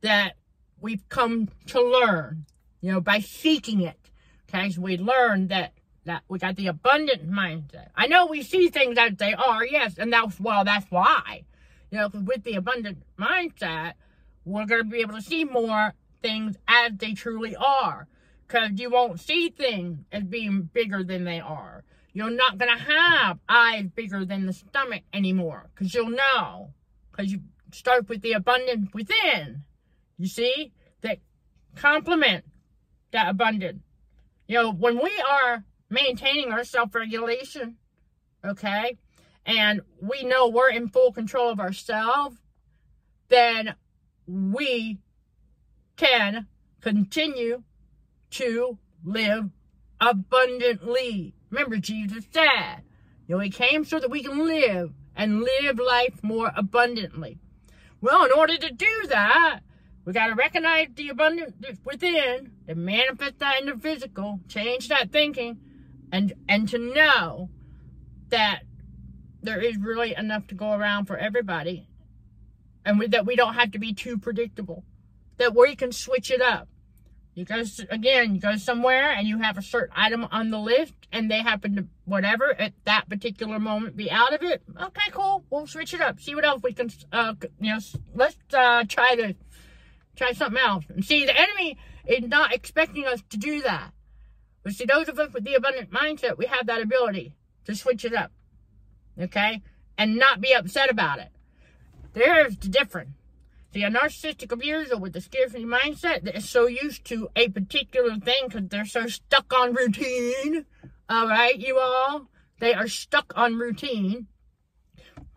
that 0.00 0.36
we've 0.80 1.08
come 1.08 1.48
to 1.66 1.80
learn, 1.82 2.46
you 2.80 2.92
know, 2.92 3.00
by 3.00 3.20
seeking 3.20 3.80
it. 3.80 4.10
Okay, 4.48 4.70
so 4.70 4.80
we 4.80 4.96
learn 4.96 5.48
that 5.48 5.72
that 6.04 6.22
we 6.28 6.38
got 6.38 6.56
the 6.56 6.68
abundant 6.68 7.30
mindset. 7.30 7.88
I 7.94 8.06
know 8.06 8.26
we 8.26 8.42
see 8.42 8.68
things 8.68 8.96
as 8.96 9.16
they 9.16 9.34
are, 9.34 9.64
yes, 9.64 9.98
and 9.98 10.12
that's 10.12 10.40
well, 10.40 10.64
that's 10.64 10.90
why. 10.90 11.44
You 11.90 11.98
know, 11.98 12.10
with 12.12 12.44
the 12.44 12.54
abundant 12.54 13.02
mindset, 13.18 13.94
we're 14.44 14.66
going 14.66 14.84
to 14.84 14.88
be 14.88 15.00
able 15.00 15.14
to 15.14 15.22
see 15.22 15.44
more 15.44 15.94
things 16.22 16.56
as 16.66 16.92
they 16.96 17.12
truly 17.12 17.54
are. 17.56 18.08
Because 18.48 18.80
you 18.80 18.90
won't 18.90 19.20
see 19.20 19.50
things 19.50 19.98
as 20.10 20.24
being 20.24 20.62
bigger 20.72 21.04
than 21.04 21.24
they 21.24 21.38
are. 21.38 21.84
You're 22.14 22.30
not 22.30 22.56
going 22.56 22.74
to 22.74 22.82
have 22.82 23.38
eyes 23.48 23.86
bigger 23.94 24.24
than 24.24 24.46
the 24.46 24.54
stomach 24.54 25.02
anymore. 25.12 25.68
Because 25.74 25.94
you'll 25.94 26.10
know. 26.10 26.72
Because 27.10 27.30
you 27.30 27.42
start 27.70 28.08
with 28.08 28.22
the 28.22 28.32
abundance 28.32 28.88
within. 28.94 29.64
You 30.16 30.26
see? 30.26 30.72
That 31.02 31.18
complement 31.76 32.44
that 33.12 33.28
abundance. 33.28 33.82
You 34.46 34.62
know, 34.62 34.72
when 34.72 35.02
we 35.02 35.12
are 35.30 35.64
maintaining 35.90 36.52
our 36.52 36.64
self-regulation, 36.64 37.76
okay, 38.44 38.96
and 39.44 39.80
we 40.00 40.24
know 40.24 40.48
we're 40.48 40.70
in 40.70 40.88
full 40.88 41.12
control 41.12 41.50
of 41.50 41.60
ourselves, 41.60 42.36
then 43.28 43.74
we 44.26 44.98
can 45.96 46.46
continue 46.80 47.62
to 48.30 48.78
live 49.04 49.50
abundantly. 50.00 51.34
Remember, 51.50 51.76
Jesus 51.76 52.24
said, 52.32 52.82
you 53.26 53.34
know, 53.34 53.40
he 53.40 53.50
came 53.50 53.84
so 53.84 53.98
that 53.98 54.10
we 54.10 54.22
can 54.22 54.46
live 54.46 54.92
and 55.16 55.40
live 55.40 55.78
life 55.78 56.22
more 56.22 56.52
abundantly. 56.56 57.38
Well, 58.00 58.24
in 58.24 58.32
order 58.32 58.56
to 58.56 58.72
do 58.72 59.06
that, 59.08 59.60
we 60.04 60.12
got 60.12 60.28
to 60.28 60.34
recognize 60.34 60.88
the 60.94 61.10
abundance 61.10 61.52
within 61.84 62.52
and 62.66 62.78
manifest 62.78 63.40
that 63.40 63.60
in 63.60 63.66
the 63.66 63.76
physical, 63.76 64.40
change 64.48 64.88
that 64.88 65.12
thinking, 65.12 65.58
and 66.10 66.32
and 66.48 66.68
to 66.70 66.78
know 66.78 67.50
that 68.30 68.60
there 69.42 69.60
is 69.60 69.76
really 69.76 70.14
enough 70.16 70.46
to 70.46 70.54
go 70.54 70.72
around 70.72 71.06
for 71.06 71.18
everybody, 71.18 71.88
and 72.84 72.98
we, 72.98 73.08
that 73.08 73.26
we 73.26 73.36
don't 73.36 73.54
have 73.54 73.72
to 73.72 73.78
be 73.78 73.92
too 73.92 74.16
predictable, 74.16 74.84
that 75.36 75.54
we 75.54 75.76
can 75.76 75.92
switch 75.92 76.30
it 76.30 76.40
up. 76.40 76.68
You 77.38 77.44
go, 77.44 77.62
again, 77.90 78.34
you 78.34 78.40
go 78.40 78.56
somewhere 78.56 79.12
and 79.12 79.28
you 79.28 79.38
have 79.38 79.56
a 79.58 79.62
certain 79.62 79.94
item 79.94 80.26
on 80.32 80.50
the 80.50 80.58
list 80.58 80.92
and 81.12 81.30
they 81.30 81.38
happen 81.38 81.76
to, 81.76 81.86
whatever, 82.04 82.52
at 82.52 82.72
that 82.84 83.08
particular 83.08 83.60
moment 83.60 83.96
be 83.96 84.10
out 84.10 84.34
of 84.34 84.42
it. 84.42 84.60
Okay, 84.76 85.10
cool. 85.12 85.44
We'll 85.48 85.68
switch 85.68 85.94
it 85.94 86.00
up. 86.00 86.18
See 86.18 86.34
what 86.34 86.44
else 86.44 86.64
we 86.64 86.72
can, 86.72 86.90
uh, 87.12 87.34
you 87.60 87.74
know, 87.74 87.78
let's, 88.12 88.36
uh, 88.52 88.82
try 88.88 89.14
to, 89.14 89.36
try 90.16 90.32
something 90.32 90.60
else. 90.60 90.84
And 90.88 91.04
see, 91.04 91.26
the 91.26 91.40
enemy 91.40 91.78
is 92.08 92.24
not 92.24 92.52
expecting 92.52 93.06
us 93.06 93.22
to 93.30 93.36
do 93.36 93.62
that. 93.62 93.92
But 94.64 94.72
see, 94.72 94.86
those 94.86 95.08
of 95.08 95.20
us 95.20 95.32
with 95.32 95.44
the 95.44 95.54
abundant 95.54 95.92
mindset, 95.92 96.38
we 96.38 96.46
have 96.46 96.66
that 96.66 96.82
ability 96.82 97.36
to 97.66 97.76
switch 97.76 98.04
it 98.04 98.14
up. 98.14 98.32
Okay? 99.16 99.62
And 99.96 100.16
not 100.16 100.40
be 100.40 100.54
upset 100.54 100.90
about 100.90 101.20
it. 101.20 101.28
There's 102.14 102.56
the 102.56 102.68
difference. 102.68 103.17
A 103.82 103.90
narcissistic 103.90 104.52
abuser 104.52 104.96
with 104.96 105.14
a 105.16 105.20
scarcity 105.20 105.64
mindset 105.64 106.24
that 106.24 106.36
is 106.36 106.48
so 106.48 106.66
used 106.66 107.04
to 107.06 107.28
a 107.36 107.48
particular 107.48 108.16
thing 108.16 108.48
because 108.48 108.68
they're 108.68 108.84
so 108.84 109.06
stuck 109.06 109.52
on 109.52 109.74
routine. 109.74 110.66
All 111.08 111.28
right, 111.28 111.58
you 111.58 111.78
all? 111.78 112.28
They 112.60 112.74
are 112.74 112.88
stuck 112.88 113.32
on 113.36 113.56
routine. 113.56 114.26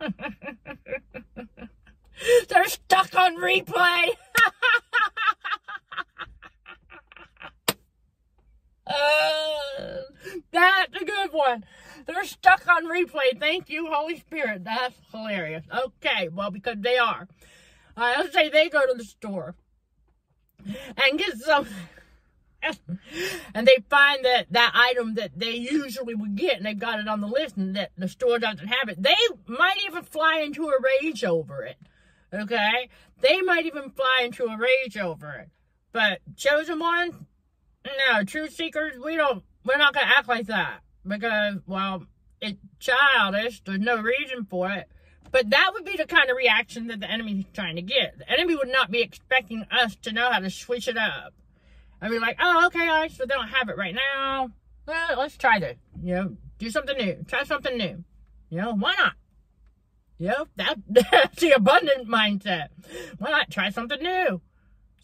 they're 2.48 2.66
stuck 2.66 3.14
on 3.16 3.36
replay. 3.36 4.08
uh, 8.86 8.92
that's 10.52 11.00
a 11.00 11.04
good 11.04 11.32
one. 11.32 11.64
They're 12.06 12.24
stuck 12.24 12.66
on 12.68 12.86
replay. 12.86 13.38
Thank 13.38 13.70
you, 13.70 13.86
Holy 13.86 14.18
Spirit. 14.18 14.64
That's 14.64 14.96
hilarious. 15.12 15.64
Okay, 15.72 16.28
well, 16.28 16.50
because 16.50 16.76
they 16.80 16.98
are. 16.98 17.28
Let's 17.96 18.32
say 18.32 18.48
they 18.48 18.68
go 18.68 18.86
to 18.86 18.94
the 18.94 19.04
store 19.04 19.54
and 20.96 21.18
get 21.18 21.36
some 21.38 21.66
and 23.54 23.66
they 23.66 23.78
find 23.90 24.24
that 24.24 24.46
that 24.50 24.72
item 24.74 25.14
that 25.14 25.32
they 25.36 25.52
usually 25.52 26.14
would 26.14 26.36
get 26.36 26.56
and 26.56 26.66
they've 26.66 26.78
got 26.78 27.00
it 27.00 27.08
on 27.08 27.20
the 27.20 27.26
list 27.26 27.56
and 27.56 27.74
that 27.76 27.90
the 27.98 28.08
store 28.08 28.38
doesn't 28.38 28.68
have 28.68 28.88
it, 28.88 29.02
they 29.02 29.16
might 29.46 29.78
even 29.86 30.02
fly 30.04 30.38
into 30.38 30.68
a 30.68 30.74
rage 30.80 31.24
over 31.24 31.64
it. 31.64 31.76
Okay? 32.32 32.88
They 33.20 33.40
might 33.40 33.66
even 33.66 33.90
fly 33.90 34.22
into 34.24 34.44
a 34.44 34.56
rage 34.56 34.96
over 34.96 35.32
it. 35.32 35.48
But 35.92 36.20
chosen 36.36 36.78
one, 36.78 37.26
no, 37.84 38.24
truth 38.24 38.54
seekers, 38.54 38.98
we 38.98 39.16
don't, 39.16 39.42
we're 39.64 39.76
not 39.76 39.94
to 39.94 40.02
act 40.02 40.28
like 40.28 40.46
that 40.46 40.80
because, 41.06 41.56
well, 41.66 42.06
it's 42.40 42.58
childish. 42.78 43.62
There's 43.64 43.80
no 43.80 44.00
reason 44.00 44.46
for 44.48 44.70
it. 44.70 44.88
But 45.32 45.48
that 45.50 45.70
would 45.72 45.86
be 45.86 45.96
the 45.96 46.06
kind 46.06 46.30
of 46.30 46.36
reaction 46.36 46.88
that 46.88 47.00
the 47.00 47.10
enemy 47.10 47.40
is 47.40 47.44
trying 47.54 47.76
to 47.76 47.82
get. 47.82 48.18
The 48.18 48.30
enemy 48.30 48.54
would 48.54 48.68
not 48.68 48.90
be 48.90 49.00
expecting 49.00 49.64
us 49.70 49.96
to 50.02 50.12
know 50.12 50.30
how 50.30 50.38
to 50.38 50.50
switch 50.50 50.86
it 50.86 50.98
up. 50.98 51.32
I 52.02 52.10
mean, 52.10 52.20
like, 52.20 52.36
oh, 52.38 52.66
okay, 52.66 52.86
right, 52.86 53.10
so 53.10 53.24
don't 53.24 53.48
have 53.48 53.70
it 53.70 53.78
right 53.78 53.94
now. 53.94 54.50
Well, 54.86 55.18
let's 55.18 55.38
try 55.38 55.58
this. 55.58 55.78
You 56.02 56.14
know, 56.14 56.36
do 56.58 56.68
something 56.68 56.96
new. 56.98 57.24
Try 57.26 57.44
something 57.44 57.76
new. 57.76 58.04
You 58.50 58.60
know, 58.60 58.74
why 58.74 58.94
not? 58.98 59.14
You 60.18 60.28
know, 60.28 60.46
that, 60.56 60.76
that's 60.88 61.40
the 61.40 61.52
abundant 61.52 62.08
mindset. 62.08 62.68
Why 63.18 63.30
not 63.30 63.50
try 63.50 63.70
something 63.70 64.02
new? 64.02 64.42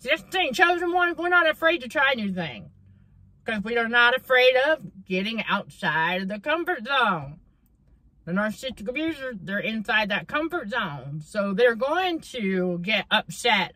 See, 0.01 0.11
that's 0.11 0.23
the 0.23 0.31
thing. 0.31 0.53
Chosen 0.53 0.93
ones, 0.93 1.17
we're 1.17 1.31
not 1.31 1.49
afraid 1.49 1.81
to 1.83 1.89
try 1.89 2.13
new 2.15 2.33
things. 2.35 2.69
Because 3.45 3.65
we 3.65 3.79
are 3.79 3.89
not 3.89 4.15
afraid 4.15 4.57
of 4.57 4.81
getting 5.07 5.43
outside 5.49 6.23
of 6.23 6.29
the 6.29 6.39
comfort 6.39 6.87
zone. 6.87 7.41
The 8.29 8.35
narcissistic 8.35 8.87
abusers, 8.87 9.37
they're 9.41 9.59
inside 9.59 10.11
that 10.11 10.29
comfort 10.29 10.69
zone. 10.69 11.23
So 11.25 11.55
they're 11.55 11.75
going 11.75 12.21
to 12.33 12.79
get 12.83 13.07
upset 13.11 13.73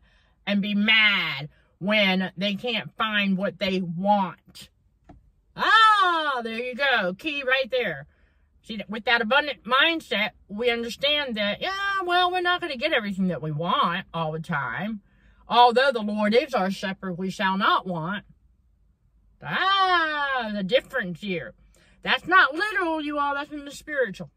and 0.46 0.60
be 0.60 0.74
mad 0.74 1.48
when 1.78 2.32
they 2.36 2.54
can't 2.56 2.94
find 2.98 3.38
what 3.38 3.58
they 3.58 3.80
want. 3.80 4.68
Ah, 5.56 6.42
there 6.44 6.58
you 6.58 6.74
go. 6.74 7.14
Key 7.14 7.42
right 7.44 7.70
there. 7.70 8.06
See, 8.62 8.78
with 8.90 9.06
that 9.06 9.22
abundant 9.22 9.64
mindset, 9.64 10.32
we 10.48 10.68
understand 10.68 11.34
that, 11.36 11.62
yeah, 11.62 12.02
well, 12.04 12.30
we're 12.30 12.42
not 12.42 12.60
going 12.60 12.74
to 12.74 12.78
get 12.78 12.92
everything 12.92 13.28
that 13.28 13.40
we 13.40 13.52
want 13.52 14.04
all 14.12 14.32
the 14.32 14.38
time. 14.38 15.00
Although 15.48 15.92
the 15.92 16.02
Lord 16.02 16.34
is 16.34 16.52
our 16.52 16.70
shepherd, 16.70 17.16
we 17.16 17.30
shall 17.30 17.56
not 17.56 17.86
want. 17.86 18.26
Ah, 19.42 20.50
the 20.54 20.62
difference 20.62 21.22
here. 21.22 21.54
That's 22.02 22.26
not 22.26 22.54
literal, 22.54 23.00
you 23.00 23.18
all. 23.18 23.34
That's 23.34 23.50
in 23.50 23.64
the 23.64 23.70
spiritual. 23.70 24.28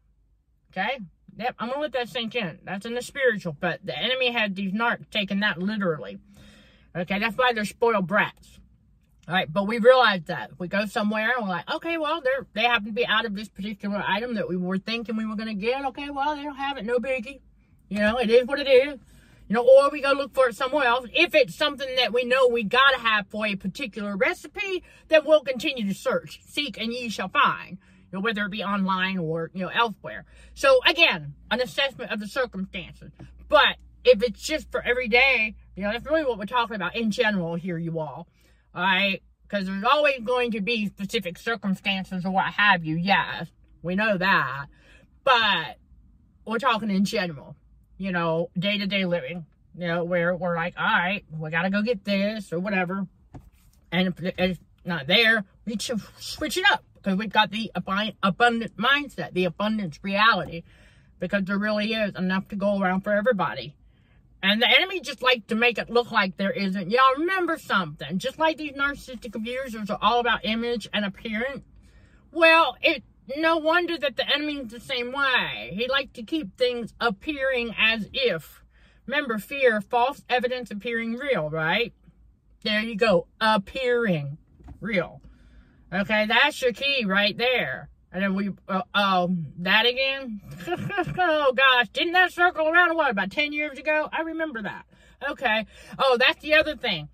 Okay? 0.70 0.98
Yep, 1.38 1.54
I'm 1.58 1.68
going 1.68 1.78
to 1.78 1.82
let 1.82 1.92
that 1.92 2.08
sink 2.08 2.34
in. 2.34 2.58
That's 2.64 2.86
in 2.86 2.94
the 2.94 3.02
spiritual. 3.02 3.56
But 3.58 3.80
the 3.84 3.96
enemy 3.96 4.32
had 4.32 4.56
these 4.56 4.72
narcs 4.72 5.10
taking 5.10 5.40
that 5.40 5.58
literally. 5.58 6.18
Okay, 6.94 7.18
that's 7.18 7.36
why 7.36 7.52
they're 7.52 7.66
spoiled 7.66 8.06
brats. 8.06 8.58
All 9.28 9.34
right, 9.34 9.52
but 9.52 9.66
we 9.66 9.78
realize 9.78 10.22
that. 10.26 10.52
We 10.58 10.68
go 10.68 10.86
somewhere 10.86 11.32
and 11.36 11.44
we're 11.44 11.50
like, 11.50 11.70
okay, 11.74 11.98
well, 11.98 12.20
they're, 12.22 12.46
they 12.54 12.62
happen 12.62 12.86
to 12.86 12.92
be 12.92 13.06
out 13.06 13.26
of 13.26 13.34
this 13.34 13.48
particular 13.48 14.02
item 14.06 14.34
that 14.36 14.48
we 14.48 14.56
were 14.56 14.78
thinking 14.78 15.16
we 15.16 15.26
were 15.26 15.36
going 15.36 15.48
to 15.48 15.54
get. 15.54 15.84
Okay, 15.86 16.10
well, 16.10 16.36
they 16.36 16.44
don't 16.44 16.56
have 16.56 16.78
it. 16.78 16.86
No 16.86 16.98
biggie. 16.98 17.40
You 17.88 17.98
know, 17.98 18.16
it 18.18 18.30
is 18.30 18.46
what 18.46 18.60
it 18.60 18.68
is. 18.68 18.98
You 19.48 19.54
know, 19.54 19.62
or 19.62 19.90
we 19.90 20.00
go 20.00 20.12
look 20.12 20.32
for 20.32 20.48
it 20.48 20.56
somewhere 20.56 20.86
else. 20.86 21.08
If 21.12 21.34
it's 21.34 21.54
something 21.54 21.88
that 21.96 22.12
we 22.12 22.24
know 22.24 22.48
we 22.48 22.64
got 22.64 22.90
to 22.94 23.00
have 23.00 23.26
for 23.28 23.46
a 23.46 23.56
particular 23.56 24.16
recipe, 24.16 24.82
then 25.08 25.22
we'll 25.24 25.42
continue 25.42 25.86
to 25.86 25.94
search. 25.94 26.40
Seek 26.46 26.80
and 26.80 26.92
ye 26.92 27.08
shall 27.08 27.28
find 27.28 27.78
know, 28.16 28.20
whether 28.22 28.44
it 28.44 28.50
be 28.50 28.64
online 28.64 29.18
or, 29.18 29.50
you 29.54 29.62
know, 29.62 29.70
elsewhere. 29.74 30.24
So 30.54 30.80
again, 30.86 31.34
an 31.50 31.60
assessment 31.60 32.10
of 32.10 32.20
the 32.20 32.26
circumstances. 32.26 33.12
But 33.48 33.76
if 34.04 34.22
it's 34.22 34.40
just 34.40 34.70
for 34.70 34.82
every 34.82 35.08
day, 35.08 35.54
you 35.76 35.82
know, 35.82 35.92
that's 35.92 36.06
really 36.06 36.24
what 36.24 36.38
we're 36.38 36.46
talking 36.46 36.76
about 36.76 36.96
in 36.96 37.10
general 37.10 37.54
here, 37.54 37.78
you 37.78 37.98
all. 37.98 38.26
All 38.74 38.82
right? 38.82 39.22
Because 39.42 39.66
there's 39.66 39.84
always 39.84 40.20
going 40.24 40.52
to 40.52 40.60
be 40.60 40.86
specific 40.86 41.38
circumstances 41.38 42.24
or 42.24 42.30
what 42.32 42.46
have 42.46 42.84
you. 42.84 42.96
Yes, 42.96 43.48
we 43.82 43.94
know 43.94 44.16
that. 44.16 44.66
But 45.22 45.78
we're 46.46 46.58
talking 46.58 46.90
in 46.90 47.04
general, 47.04 47.56
you 47.98 48.12
know, 48.12 48.50
day 48.58 48.78
to 48.78 48.86
day 48.86 49.04
living, 49.04 49.46
you 49.76 49.86
know, 49.86 50.04
where 50.04 50.34
we're 50.34 50.56
like, 50.56 50.74
all 50.78 50.84
right, 50.84 51.24
we 51.30 51.50
got 51.50 51.62
to 51.62 51.70
go 51.70 51.82
get 51.82 52.04
this 52.04 52.52
or 52.52 52.58
whatever. 52.58 53.06
And 53.92 54.08
if 54.08 54.14
it's 54.20 54.60
not 54.84 55.06
there, 55.06 55.44
we 55.64 55.76
should 55.78 56.00
switch 56.18 56.56
it 56.56 56.64
up 56.70 56.84
because 57.06 57.20
we've 57.20 57.32
got 57.32 57.52
the 57.52 57.70
abundant 57.72 58.76
mindset, 58.76 59.32
the 59.32 59.44
abundance 59.44 60.00
reality, 60.02 60.64
because 61.20 61.44
there 61.44 61.56
really 61.56 61.92
is 61.92 62.16
enough 62.16 62.48
to 62.48 62.56
go 62.56 62.80
around 62.80 63.02
for 63.02 63.12
everybody. 63.12 63.76
And 64.42 64.60
the 64.60 64.68
enemy 64.68 64.98
just 64.98 65.22
like 65.22 65.46
to 65.46 65.54
make 65.54 65.78
it 65.78 65.88
look 65.88 66.10
like 66.10 66.36
there 66.36 66.50
isn't. 66.50 66.90
Y'all 66.90 67.14
remember 67.16 67.58
something. 67.58 68.18
Just 68.18 68.40
like 68.40 68.56
these 68.56 68.72
narcissistic 68.72 69.36
abusers 69.36 69.88
are 69.88 70.00
all 70.02 70.18
about 70.18 70.44
image 70.44 70.88
and 70.92 71.04
appearance. 71.04 71.62
Well, 72.32 72.76
it 72.82 73.04
no 73.36 73.58
wonder 73.58 73.96
that 73.96 74.16
the 74.16 74.28
enemy's 74.28 74.72
the 74.72 74.80
same 74.80 75.12
way. 75.12 75.70
He 75.74 75.86
likes 75.88 76.10
to 76.14 76.24
keep 76.24 76.58
things 76.58 76.92
appearing 77.00 77.72
as 77.78 78.08
if. 78.12 78.64
Remember, 79.06 79.38
fear, 79.38 79.80
false 79.80 80.24
evidence 80.28 80.72
appearing 80.72 81.14
real, 81.14 81.50
right? 81.50 81.92
There 82.64 82.80
you 82.80 82.96
go. 82.96 83.28
Appearing 83.40 84.38
real. 84.80 85.20
Okay, 85.92 86.26
that's 86.26 86.60
your 86.62 86.72
key 86.72 87.04
right 87.04 87.36
there. 87.36 87.88
And 88.12 88.22
then 88.22 88.34
we, 88.34 88.50
uh, 88.68 88.82
oh, 88.94 89.36
that 89.58 89.86
again? 89.86 90.40
oh 91.18 91.52
gosh, 91.52 91.88
didn't 91.88 92.12
that 92.12 92.32
circle 92.32 92.68
around, 92.68 92.96
what, 92.96 93.10
about 93.10 93.30
10 93.30 93.52
years 93.52 93.78
ago? 93.78 94.08
I 94.10 94.22
remember 94.22 94.62
that. 94.62 94.86
Okay. 95.28 95.66
Oh, 95.98 96.16
that's 96.18 96.40
the 96.40 96.54
other 96.54 96.76
thing. 96.76 97.08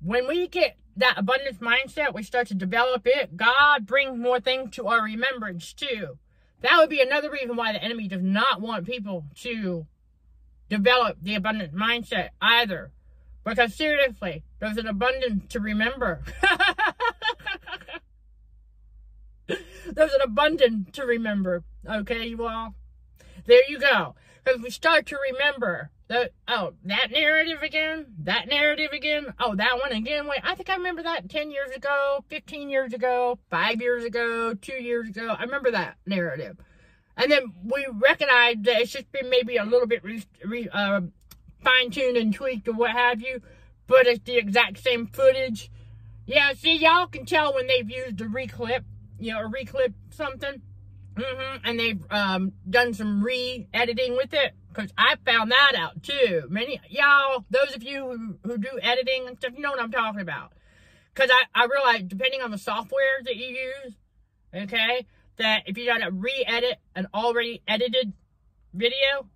When 0.00 0.28
we 0.28 0.48
get 0.48 0.76
that 0.96 1.18
abundance 1.18 1.58
mindset, 1.58 2.14
we 2.14 2.22
start 2.22 2.48
to 2.48 2.54
develop 2.54 3.02
it, 3.04 3.36
God 3.36 3.86
brings 3.86 4.18
more 4.18 4.40
things 4.40 4.74
to 4.76 4.86
our 4.86 5.02
remembrance 5.02 5.72
too. 5.72 6.18
That 6.60 6.76
would 6.78 6.90
be 6.90 7.00
another 7.00 7.30
reason 7.30 7.56
why 7.56 7.72
the 7.72 7.82
enemy 7.82 8.08
does 8.08 8.22
not 8.22 8.60
want 8.60 8.86
people 8.86 9.24
to 9.40 9.86
develop 10.68 11.18
the 11.20 11.34
abundant 11.34 11.74
mindset 11.74 12.30
either. 12.40 12.92
Because 13.44 13.74
seriously, 13.74 14.44
there's 14.60 14.76
an 14.76 14.86
abundance 14.86 15.52
to 15.52 15.60
remember. 15.60 16.22
There's 19.90 20.12
an 20.12 20.20
abundance 20.22 20.90
to 20.92 21.04
remember. 21.04 21.64
Okay, 21.88 22.26
you 22.26 22.46
all? 22.46 22.74
There 23.46 23.62
you 23.68 23.78
go. 23.78 24.14
Because 24.44 24.60
we 24.60 24.70
start 24.70 25.06
to 25.06 25.16
remember 25.32 25.90
that, 26.08 26.32
oh, 26.48 26.74
that 26.84 27.10
narrative 27.10 27.62
again, 27.62 28.06
that 28.18 28.48
narrative 28.48 28.92
again, 28.92 29.34
oh, 29.38 29.54
that 29.54 29.78
one 29.78 29.92
again. 29.92 30.26
Wait, 30.26 30.40
I 30.42 30.54
think 30.54 30.68
I 30.68 30.76
remember 30.76 31.02
that 31.02 31.28
10 31.28 31.50
years 31.50 31.70
ago, 31.70 32.24
15 32.28 32.68
years 32.68 32.92
ago, 32.92 33.38
five 33.50 33.80
years 33.80 34.04
ago, 34.04 34.54
two 34.54 34.82
years 34.82 35.08
ago. 35.08 35.34
I 35.38 35.42
remember 35.42 35.70
that 35.70 35.96
narrative. 36.06 36.56
And 37.16 37.30
then 37.30 37.52
we 37.64 37.86
recognize 37.92 38.56
that 38.62 38.80
it's 38.80 38.92
just 38.92 39.12
been 39.12 39.30
maybe 39.30 39.56
a 39.56 39.64
little 39.64 39.86
bit 39.86 40.02
re, 40.02 40.24
re, 40.44 40.68
uh, 40.72 41.02
fine 41.62 41.90
tuned 41.90 42.16
and 42.16 42.34
tweaked 42.34 42.68
or 42.68 42.72
what 42.72 42.92
have 42.92 43.20
you, 43.20 43.40
but 43.86 44.06
it's 44.06 44.24
the 44.24 44.36
exact 44.36 44.78
same 44.78 45.06
footage. 45.06 45.70
Yeah, 46.26 46.52
see, 46.54 46.76
y'all 46.76 47.06
can 47.06 47.26
tell 47.26 47.54
when 47.54 47.66
they've 47.66 47.88
used 47.88 48.18
the 48.18 48.24
reclip 48.24 48.84
you 49.22 49.32
know, 49.32 49.40
or 49.40 49.48
reclip 49.48 49.94
something. 50.10 50.60
Mm-hmm. 51.14 51.56
And 51.64 51.78
they've 51.78 52.04
um, 52.10 52.52
done 52.68 52.94
some 52.94 53.22
re-editing 53.22 54.16
with 54.16 54.34
it. 54.34 54.52
Because 54.68 54.90
I 54.96 55.16
found 55.26 55.50
that 55.50 55.72
out 55.76 56.02
too. 56.02 56.44
Many, 56.48 56.80
y'all, 56.88 57.44
those 57.50 57.76
of 57.76 57.82
you 57.82 58.38
who, 58.42 58.50
who 58.50 58.58
do 58.58 58.78
editing 58.82 59.28
and 59.28 59.36
stuff, 59.36 59.52
you 59.54 59.60
know 59.60 59.70
what 59.70 59.80
I'm 59.80 59.92
talking 59.92 60.22
about. 60.22 60.52
Because 61.14 61.30
I, 61.30 61.62
I 61.62 61.66
realize, 61.66 62.04
depending 62.06 62.40
on 62.40 62.50
the 62.50 62.58
software 62.58 63.20
that 63.24 63.36
you 63.36 63.48
use, 63.48 63.94
okay, 64.54 65.06
that 65.36 65.64
if 65.66 65.76
you 65.76 65.84
got 65.84 65.98
to 65.98 66.10
re-edit 66.10 66.78
an 66.96 67.06
already 67.12 67.62
edited 67.68 68.14
video, 68.72 69.28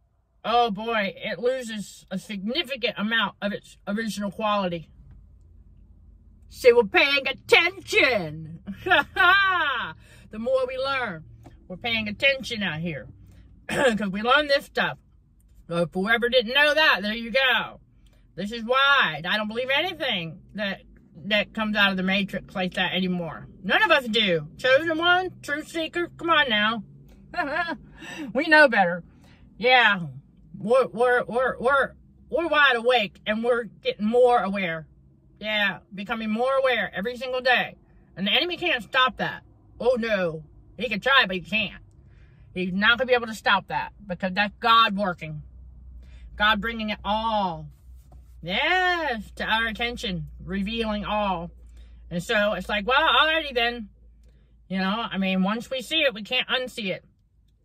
oh 0.43 0.71
boy, 0.71 1.15
it 1.15 1.39
loses 1.39 2.07
a 2.11 2.19
significant 2.19 2.95
amount 2.97 3.35
of 3.43 3.53
its 3.53 3.77
original 3.87 4.31
quality. 4.31 4.89
See, 6.49 6.73
we're 6.73 6.85
paying 6.85 7.29
attention. 7.29 8.56
the 8.85 10.39
more 10.39 10.67
we 10.67 10.77
learn, 10.79 11.25
we're 11.69 11.77
paying 11.77 12.09
attention 12.09 12.63
out 12.63 12.81
here. 12.81 13.07
Because 13.69 14.11
we 14.11 14.23
learn 14.23 14.47
this 14.47 14.65
stuff. 14.65 14.99
So 15.69 15.79
if 15.79 15.89
whoever 15.93 16.29
didn't 16.29 16.55
know 16.55 16.73
that, 16.75 17.01
there 17.03 17.15
you 17.15 17.33
go. 17.33 17.81
This 18.37 18.53
is 18.53 18.63
why 18.63 19.23
I 19.25 19.37
don't 19.37 19.49
believe 19.49 19.71
anything 19.75 20.39
that 20.55 20.83
that 21.25 21.55
comes 21.55 21.77
out 21.77 21.91
of 21.91 21.97
the 21.97 22.03
matrix 22.03 22.55
like 22.55 22.75
that 22.75 22.93
anymore. 22.93 23.49
None 23.65 23.83
of 23.83 23.91
us 23.91 24.07
do. 24.07 24.49
Chosen 24.59 24.97
one, 24.97 25.31
truth 25.43 25.69
seeker, 25.69 26.09
come 26.17 26.31
on 26.31 26.49
now. 26.49 26.85
we 28.35 28.47
know 28.47 28.69
better. 28.69 29.03
Yeah, 29.59 30.01
we're, 30.59 30.87
we're, 30.89 31.25
we're, 31.25 31.59
we're, 31.59 31.93
we're 32.31 32.47
wide 32.47 32.77
awake 32.77 33.21
and 33.27 33.43
we're 33.43 33.65
getting 33.65 34.07
more 34.07 34.39
aware. 34.39 34.87
Yeah, 35.41 35.79
becoming 35.95 36.31
more 36.31 36.53
aware 36.53 36.93
every 36.95 37.17
single 37.17 37.41
day. 37.41 37.77
And 38.17 38.27
the 38.27 38.33
enemy 38.33 38.57
can't 38.57 38.83
stop 38.83 39.19
that. 39.19 39.43
Oh 39.79 39.97
no. 39.99 40.43
He 40.79 40.89
can 40.89 41.01
try, 41.01 41.25
but 41.27 41.37
he 41.37 41.43
can't. 41.43 41.83
He's 42.55 42.73
not 42.73 42.99
going 42.99 43.07
to 43.07 43.07
be 43.07 43.15
able 43.15 43.27
to 43.27 43.35
stop 43.35 43.69
that 43.69 43.93
because 44.07 44.33
that's 44.33 44.55
God 44.61 44.97
working. 44.97 45.43
God 46.37 46.61
bringing 46.61 46.91
it 46.91 46.99
all. 47.05 47.69
Yes, 48.43 49.31
to 49.37 49.45
our 49.45 49.67
attention, 49.67 50.29
revealing 50.43 51.05
all. 51.05 51.51
And 52.11 52.23
so 52.23 52.53
it's 52.53 52.69
like, 52.69 52.87
well, 52.87 52.97
alrighty 52.97 53.55
then. 53.55 53.89
You 54.69 54.79
know, 54.79 55.07
I 55.11 55.19
mean, 55.19 55.43
once 55.43 55.71
we 55.71 55.81
see 55.83 55.99
it, 55.99 56.15
we 56.15 56.23
can't 56.23 56.49
unsee 56.49 56.91
it. 56.91 57.05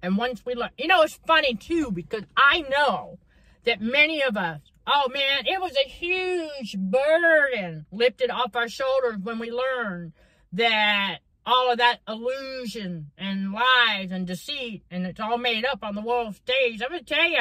And 0.02 0.18
once 0.18 0.44
we 0.46 0.56
look, 0.56 0.72
you 0.78 0.88
know, 0.88 1.02
it's 1.04 1.20
funny 1.28 1.56
too, 1.56 1.92
because 1.92 2.24
I 2.36 2.62
know 2.70 3.20
that 3.64 3.82
many 3.82 4.22
of 4.22 4.36
us, 4.36 4.62
oh 4.88 5.10
man, 5.14 5.46
it 5.46 5.62
was 5.62 5.76
a 5.78 5.88
huge 5.88 6.76
burden 6.78 7.86
lifted 7.92 8.30
off 8.30 8.56
our 8.56 8.70
shoulders 8.70 9.18
when 9.22 9.40
we 9.40 9.52
learned 9.52 10.14
that 10.54 11.20
all 11.46 11.72
of 11.72 11.78
that 11.80 12.00
illusion 12.08 13.12
and 13.18 13.52
lies 13.52 14.12
and 14.12 14.28
deceit 14.28 14.84
and 14.92 15.06
it's 15.06 15.20
all 15.20 15.38
made 15.38 15.66
up 15.66 15.80
on 15.84 15.96
the 15.96 16.02
world 16.02 16.36
stage. 16.36 16.82
I'm 16.82 16.90
going 16.90 17.04
to 17.04 17.14
tell 17.14 17.30
you, 17.30 17.40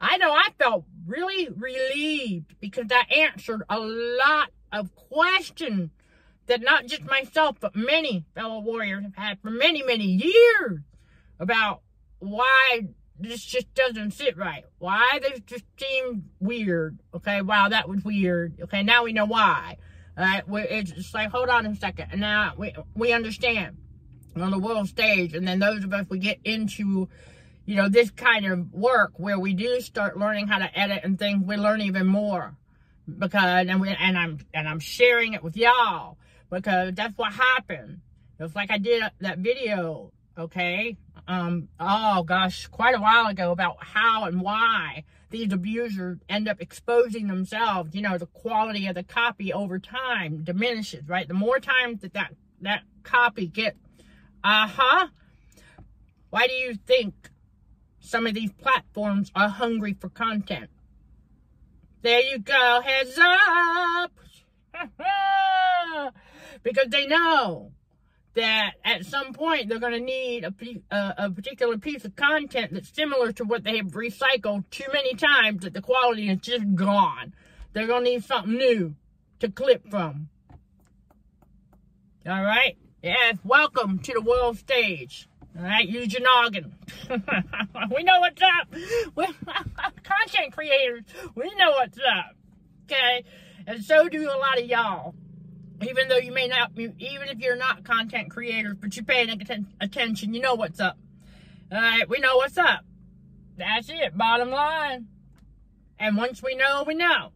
I 0.00 0.16
know 0.16 0.32
I 0.32 0.48
felt 0.58 0.84
really 1.06 1.48
relieved 1.48 2.54
because 2.60 2.86
I 2.90 3.04
answered 3.14 3.62
a 3.68 3.78
lot 3.78 4.50
of 4.72 4.94
questions 4.94 5.90
that 6.46 6.62
not 6.62 6.86
just 6.86 7.04
myself, 7.04 7.56
but 7.60 7.74
many 7.74 8.24
fellow 8.34 8.60
warriors 8.60 9.04
have 9.04 9.16
had 9.16 9.40
for 9.40 9.50
many, 9.50 9.82
many 9.82 10.04
years 10.04 10.80
about 11.38 11.80
why 12.18 12.88
this 13.18 13.44
just 13.44 13.72
doesn't 13.74 14.12
sit 14.12 14.36
right. 14.36 14.64
Why 14.78 15.20
this 15.22 15.40
just 15.46 15.64
seemed 15.78 16.24
weird. 16.40 16.98
Okay, 17.14 17.42
wow, 17.42 17.68
that 17.68 17.88
was 17.88 18.04
weird. 18.04 18.60
Okay, 18.62 18.82
now 18.82 19.04
we 19.04 19.12
know 19.12 19.26
why. 19.26 19.76
Right, 20.16 20.44
it's 20.48 20.92
just 20.92 21.12
like, 21.12 21.30
hold 21.30 21.48
on 21.48 21.66
a 21.66 21.74
second. 21.74 22.08
And 22.12 22.20
now 22.20 22.54
we, 22.56 22.72
we 22.94 23.12
understand 23.12 23.76
on 24.36 24.50
the 24.50 24.58
world 24.58 24.88
stage. 24.88 25.34
And 25.34 25.46
then 25.46 25.58
those 25.58 25.82
of 25.82 25.92
us, 25.92 26.06
we 26.08 26.18
get 26.18 26.38
into, 26.44 27.08
you 27.66 27.76
know, 27.76 27.88
this 27.88 28.10
kind 28.10 28.46
of 28.46 28.72
work 28.72 29.12
where 29.16 29.38
we 29.38 29.54
do 29.54 29.80
start 29.80 30.16
learning 30.16 30.46
how 30.46 30.58
to 30.58 30.78
edit 30.78 31.00
and 31.02 31.18
things, 31.18 31.44
we 31.44 31.56
learn 31.56 31.80
even 31.80 32.06
more. 32.06 32.54
Because, 33.18 33.66
and 33.68 33.80
we, 33.80 33.88
and 33.88 34.16
I'm, 34.16 34.38
and 34.54 34.68
I'm 34.68 34.78
sharing 34.78 35.34
it 35.34 35.42
with 35.42 35.56
y'all 35.56 36.16
because 36.48 36.94
that's 36.94 37.16
what 37.18 37.32
happened. 37.32 38.00
It's 38.38 38.54
like 38.54 38.70
I 38.70 38.78
did 38.78 39.02
that 39.20 39.38
video, 39.38 40.12
okay? 40.38 40.96
Um, 41.26 41.68
oh 41.80 42.22
gosh, 42.22 42.66
quite 42.68 42.94
a 42.94 43.00
while 43.00 43.26
ago 43.26 43.50
about 43.50 43.76
how 43.80 44.24
and 44.24 44.40
why 44.40 45.04
these 45.34 45.52
abusers 45.52 46.18
end 46.28 46.48
up 46.48 46.60
exposing 46.60 47.26
themselves. 47.26 47.94
You 47.94 48.02
know, 48.02 48.16
the 48.16 48.26
quality 48.26 48.86
of 48.86 48.94
the 48.94 49.02
copy 49.02 49.52
over 49.52 49.78
time 49.78 50.44
diminishes, 50.44 51.08
right? 51.08 51.26
The 51.26 51.34
more 51.34 51.58
times 51.58 52.00
that 52.02 52.14
that, 52.14 52.34
that 52.60 52.82
copy 53.02 53.48
get, 53.48 53.76
uh-huh. 54.44 55.08
Why 56.30 56.46
do 56.46 56.52
you 56.52 56.74
think 56.74 57.30
some 58.00 58.26
of 58.26 58.34
these 58.34 58.52
platforms 58.52 59.30
are 59.34 59.48
hungry 59.48 59.96
for 59.98 60.08
content? 60.08 60.70
There 62.02 62.20
you 62.20 62.38
go, 62.38 62.82
heads 62.84 63.18
up! 63.18 64.12
because 66.62 66.88
they 66.88 67.06
know 67.06 67.72
that 68.34 68.72
at 68.84 69.06
some 69.06 69.32
point 69.32 69.68
they're 69.68 69.78
going 69.78 69.92
to 69.92 70.00
need 70.00 70.44
a, 70.44 71.24
a, 71.24 71.30
particular 71.30 71.78
piece 71.78 72.04
of 72.04 72.16
content 72.16 72.72
that's 72.72 72.94
similar 72.94 73.32
to 73.32 73.44
what 73.44 73.62
they 73.64 73.76
have 73.76 73.92
recycled 73.92 74.64
too 74.70 74.84
many 74.92 75.14
times 75.14 75.62
that 75.62 75.72
the 75.72 75.80
quality 75.80 76.28
is 76.28 76.38
just 76.40 76.74
gone. 76.74 77.32
They're 77.72 77.86
going 77.86 78.04
to 78.04 78.10
need 78.10 78.24
something 78.24 78.54
new 78.54 78.94
to 79.40 79.50
clip 79.50 79.88
from. 79.88 80.28
All 82.26 82.42
right? 82.42 82.76
Yes, 83.02 83.36
welcome 83.44 83.98
to 84.00 84.12
the 84.12 84.22
world 84.22 84.58
stage. 84.58 85.28
All 85.56 85.62
right, 85.62 85.88
use 85.88 86.12
your 86.12 86.22
noggin. 86.22 86.74
we 87.10 88.02
know 88.02 88.18
what's 88.18 88.42
up. 88.42 88.68
We're 89.14 89.26
content 90.02 90.52
creators. 90.52 91.02
We 91.36 91.44
know 91.56 91.70
what's 91.70 91.98
up. 91.98 92.34
Okay? 92.84 93.24
And 93.66 93.84
so 93.84 94.08
do 94.08 94.28
a 94.28 94.36
lot 94.36 94.58
of 94.58 94.66
y'all 94.66 95.14
even 95.86 96.08
though 96.08 96.18
you 96.18 96.32
may 96.32 96.48
not, 96.48 96.72
even 96.76 97.28
if 97.28 97.38
you're 97.38 97.56
not 97.56 97.84
content 97.84 98.30
creators, 98.30 98.76
but 98.80 98.96
you're 98.96 99.04
paying 99.04 99.28
attention, 99.80 100.34
you 100.34 100.40
know 100.40 100.54
what's 100.54 100.80
up. 100.80 100.98
All 101.72 101.78
right, 101.78 102.08
we 102.08 102.20
know 102.20 102.36
what's 102.36 102.58
up. 102.58 102.80
That's 103.56 103.88
it, 103.88 104.16
bottom 104.16 104.50
line. 104.50 105.06
And 105.98 106.16
once 106.16 106.42
we 106.42 106.54
know, 106.54 106.84
we 106.86 106.94
know. 106.94 107.32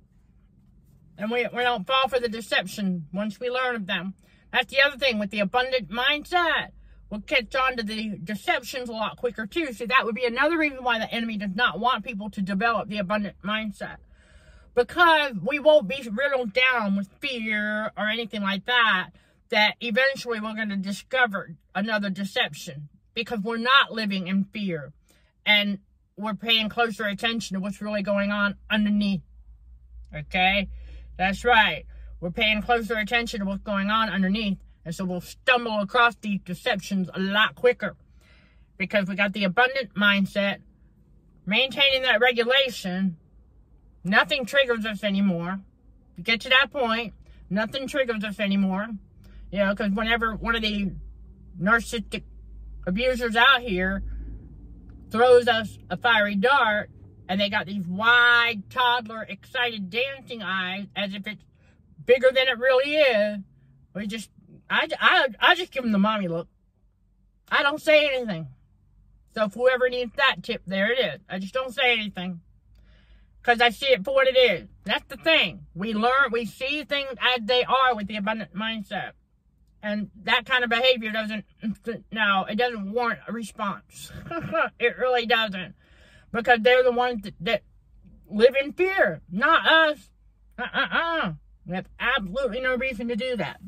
And 1.17 1.31
we, 1.31 1.47
we 1.53 1.63
don't 1.63 1.87
fall 1.87 2.09
for 2.09 2.21
the 2.21 2.29
deception 2.29 3.07
once 3.13 3.41
we 3.41 3.51
learn 3.51 3.75
of 3.77 3.87
them. 3.87 4.15
That's 4.53 4.73
the 4.73 4.83
other 4.83 4.97
thing 4.97 5.19
with 5.19 5.31
the 5.31 5.41
abundant 5.41 5.91
mindset. 5.91 6.71
We'll 7.11 7.21
catch 7.23 7.55
on 7.55 7.77
to 7.77 7.83
the 7.83 8.19
deceptions 8.23 8.89
a 8.89 8.93
lot 8.93 9.17
quicker 9.17 9.47
too. 9.47 9.73
So 9.73 9.87
that 9.87 10.05
would 10.05 10.15
be 10.15 10.27
another 10.27 10.59
reason 10.59 10.85
why 10.85 10.99
the 10.99 11.11
enemy 11.13 11.39
does 11.39 11.55
not 11.55 11.81
want 11.81 12.05
people 12.05 12.31
to 12.31 12.43
develop 12.43 12.89
the 12.89 12.99
abundant 12.99 13.37
mindset 13.45 13.97
because 14.79 15.33
we 15.45 15.59
won't 15.59 15.89
be 15.89 16.09
riddled 16.09 16.53
down 16.53 16.95
with 16.95 17.09
fear 17.19 17.91
or 17.99 18.09
anything 18.09 18.43
like 18.43 18.65
that, 18.67 19.09
that 19.49 19.75
eventually 19.81 20.39
we're 20.39 20.55
going 20.55 20.69
to 20.69 20.77
discover 20.77 21.57
another 21.75 22.11
deception 22.11 22.89
because 23.13 23.41
we're 23.41 23.57
not 23.57 23.91
living 23.91 24.29
in 24.29 24.45
fear 24.45 24.93
and 25.45 25.81
we're 26.17 26.35
paying 26.35 26.69
closer 26.69 27.07
attention 27.07 27.55
to 27.57 27.61
what's 27.61 27.83
really 27.83 28.03
going 28.03 28.31
on 28.31 28.55
underneath. 28.71 29.23
Okay? 30.15 30.69
That's 31.17 31.45
right. 31.45 31.85
We're 32.21 32.31
paying 32.31 32.63
closer 32.63 32.99
attention 32.99 33.41
to 33.41 33.47
what's 33.47 33.65
going 33.65 33.91
on 33.91 34.09
underneath. 34.09 34.59
And 34.85 34.95
so 34.95 35.05
we'll 35.05 35.21
stumble 35.21 35.81
across 35.81 36.15
these 36.21 36.41
deceptions 36.45 37.11
a 37.13 37.19
lot 37.19 37.57
quicker 37.57 37.97
because 38.77 39.09
we 39.09 39.17
got 39.17 39.33
the 39.33 39.43
abundant 39.43 39.95
mindset, 39.95 40.59
maintaining 41.47 42.03
that 42.03 42.21
regulation, 42.21 43.17
Nothing 44.05 44.45
triggers 44.45 44.85
us 44.87 45.05
anymore. 45.05 45.61
To 46.17 46.23
get 46.23 46.41
to 46.43 46.49
that 46.49 46.71
point, 46.73 47.15
nothing 47.51 47.87
triggers 47.87 48.25
us 48.25 48.41
anymore. 48.41 48.89
You 49.51 49.59
know, 49.61 49.75
because 49.75 49.93
whenever 49.93 50.35
one 50.35 50.55
of 50.55 50.63
the 50.63 50.93
narcissistic 51.61 52.23
abusers 52.87 53.37
out 53.37 53.63
here 53.63 54.03
throws 55.11 55.49
us 55.49 55.79
a 55.91 55.97
fiery 55.97 56.35
dart, 56.35 56.91
and 57.29 57.41
they 57.41 57.51
got 57.51 57.67
these 57.67 57.87
wide, 57.87 58.63
toddler, 58.71 59.23
excited 59.23 59.91
dancing 59.91 60.43
eyes 60.43 60.87
as 60.97 61.15
if 61.15 61.27
it's 61.27 61.45
bigger 62.05 62.29
than 62.35 62.49
it 62.49 62.59
really 62.59 62.95
is. 62.95 63.39
We 63.95 64.07
just, 64.07 64.31
I, 64.71 64.89
I, 64.99 65.29
I 65.39 65.55
just 65.55 65.71
give 65.71 65.83
them 65.83 65.93
the 65.93 65.99
mommy 65.99 66.29
look. 66.29 66.49
I 67.51 67.63
don't 67.63 67.81
say 67.81 68.09
anything. 68.15 68.49
So 69.35 69.45
if 69.45 69.55
whoever 69.55 69.89
needs 69.89 70.13
that 70.17 70.43
tip, 70.43 70.63
there 70.67 70.91
it 70.91 70.99
is. 70.99 71.21
I 71.29 71.39
just 71.39 71.53
don't 71.53 71.75
say 71.75 71.93
anything 71.93 72.41
because 73.49 73.63
I 73.63 73.71
see 73.71 73.87
it 73.87 74.05
for 74.05 74.15
what 74.15 74.27
it 74.27 74.37
is. 74.37 74.69
That's 74.85 75.07
the 75.09 75.17
thing. 75.17 75.65
We 75.75 75.95
learn, 75.95 76.31
we 76.31 76.45
see 76.45 76.85
things 76.85 77.09
as 77.35 77.41
they 77.47 77.65
are 77.65 77.97
with 77.97 78.07
the 78.07 78.17
abundant 78.17 78.55
mindset. 78.55 79.13
And 79.83 80.11
that 80.25 80.45
kind 80.45 80.65
of 80.65 80.69
behavior 80.69 81.11
doesn't, 81.11 81.47
no, 82.13 82.45
it 82.45 82.57
doesn't 82.57 82.93
warrant 82.93 83.21
a 83.27 83.33
response. 83.33 84.13
it 84.79 84.99
really 84.99 85.25
doesn't. 85.25 85.75
Because 86.31 86.59
they're 86.61 86.83
the 86.83 86.93
ones 86.93 87.23
that, 87.23 87.35
that 87.41 87.63
live 88.31 88.55
in 88.63 88.75
fear, 88.75 89.23
not 89.33 89.67
us. 89.67 90.11
Uh-uh-uh. 90.59 91.33
We 91.65 91.75
have 91.75 91.89
absolutely 91.99 92.61
no 92.61 92.77
reason 92.77 93.09
to 93.09 93.17
do 93.17 93.39
that. 93.39 93.61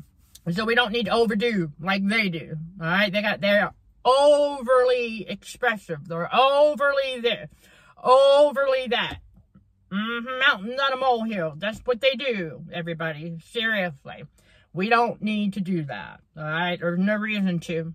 So 0.53 0.66
we 0.66 0.75
don't 0.75 0.93
need 0.93 1.07
to 1.07 1.12
overdo 1.12 1.73
like 1.81 2.07
they 2.07 2.29
do. 2.29 2.57
All 2.83 2.87
right? 2.87 3.11
They 3.11 3.23
got, 3.23 3.40
they're 3.40 3.73
overly 4.05 5.27
expressive. 5.27 6.07
They're 6.07 6.35
overly 6.35 7.21
this, 7.23 7.49
overly 8.05 8.87
that. 8.88 9.21
Mm-hmm, 9.92 10.38
mountains 10.38 10.81
on 10.81 10.92
a 10.92 10.96
molehill. 10.96 11.55
That's 11.57 11.81
what 11.81 12.00
they 12.00 12.14
do, 12.14 12.64
everybody. 12.72 13.38
Seriously. 13.50 14.24
We 14.72 14.88
don't 14.88 15.20
need 15.20 15.55
to 15.55 15.61
do 15.61 15.83
that. 15.85 16.20
All 16.37 16.44
right? 16.44 16.79
There's 16.81 16.98
no 16.98 17.16
reason 17.16 17.59
to. 17.61 17.94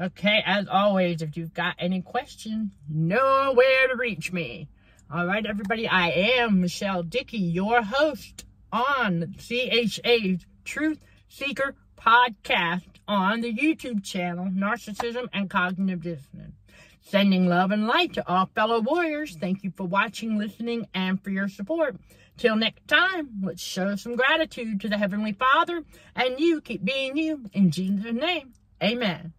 Okay, 0.00 0.42
as 0.46 0.66
always, 0.66 1.20
if 1.20 1.36
you've 1.36 1.52
got 1.52 1.74
any 1.78 2.00
questions, 2.00 2.72
know 2.88 3.52
where 3.54 3.88
to 3.88 3.96
reach 3.96 4.32
me. 4.32 4.68
All 5.12 5.26
right, 5.26 5.44
everybody, 5.44 5.86
I 5.86 6.08
am 6.08 6.60
Michelle 6.60 7.02
Dickey, 7.02 7.38
your 7.38 7.82
host 7.82 8.46
on 8.72 9.34
CHA's 9.38 10.46
Truth 10.64 11.00
Seeker 11.28 11.74
podcast 11.98 12.86
on 13.06 13.40
the 13.42 13.52
YouTube 13.52 14.02
channel, 14.02 14.46
Narcissism 14.46 15.28
and 15.32 15.50
Cognitive 15.50 16.00
Dissonance. 16.00 16.59
Sending 17.10 17.48
love 17.48 17.72
and 17.72 17.88
light 17.88 18.12
to 18.12 18.28
all 18.28 18.46
fellow 18.54 18.80
warriors. 18.80 19.34
Thank 19.34 19.64
you 19.64 19.72
for 19.76 19.82
watching, 19.82 20.38
listening, 20.38 20.86
and 20.94 21.20
for 21.20 21.30
your 21.30 21.48
support. 21.48 21.96
Till 22.36 22.54
next 22.54 22.86
time, 22.86 23.30
let's 23.42 23.60
show 23.60 23.96
some 23.96 24.14
gratitude 24.14 24.80
to 24.82 24.88
the 24.88 24.96
Heavenly 24.96 25.32
Father 25.32 25.82
and 26.14 26.38
you 26.38 26.60
keep 26.60 26.84
being 26.84 27.16
you 27.16 27.46
in 27.52 27.72
Jesus' 27.72 28.14
name. 28.14 28.52
Amen. 28.80 29.32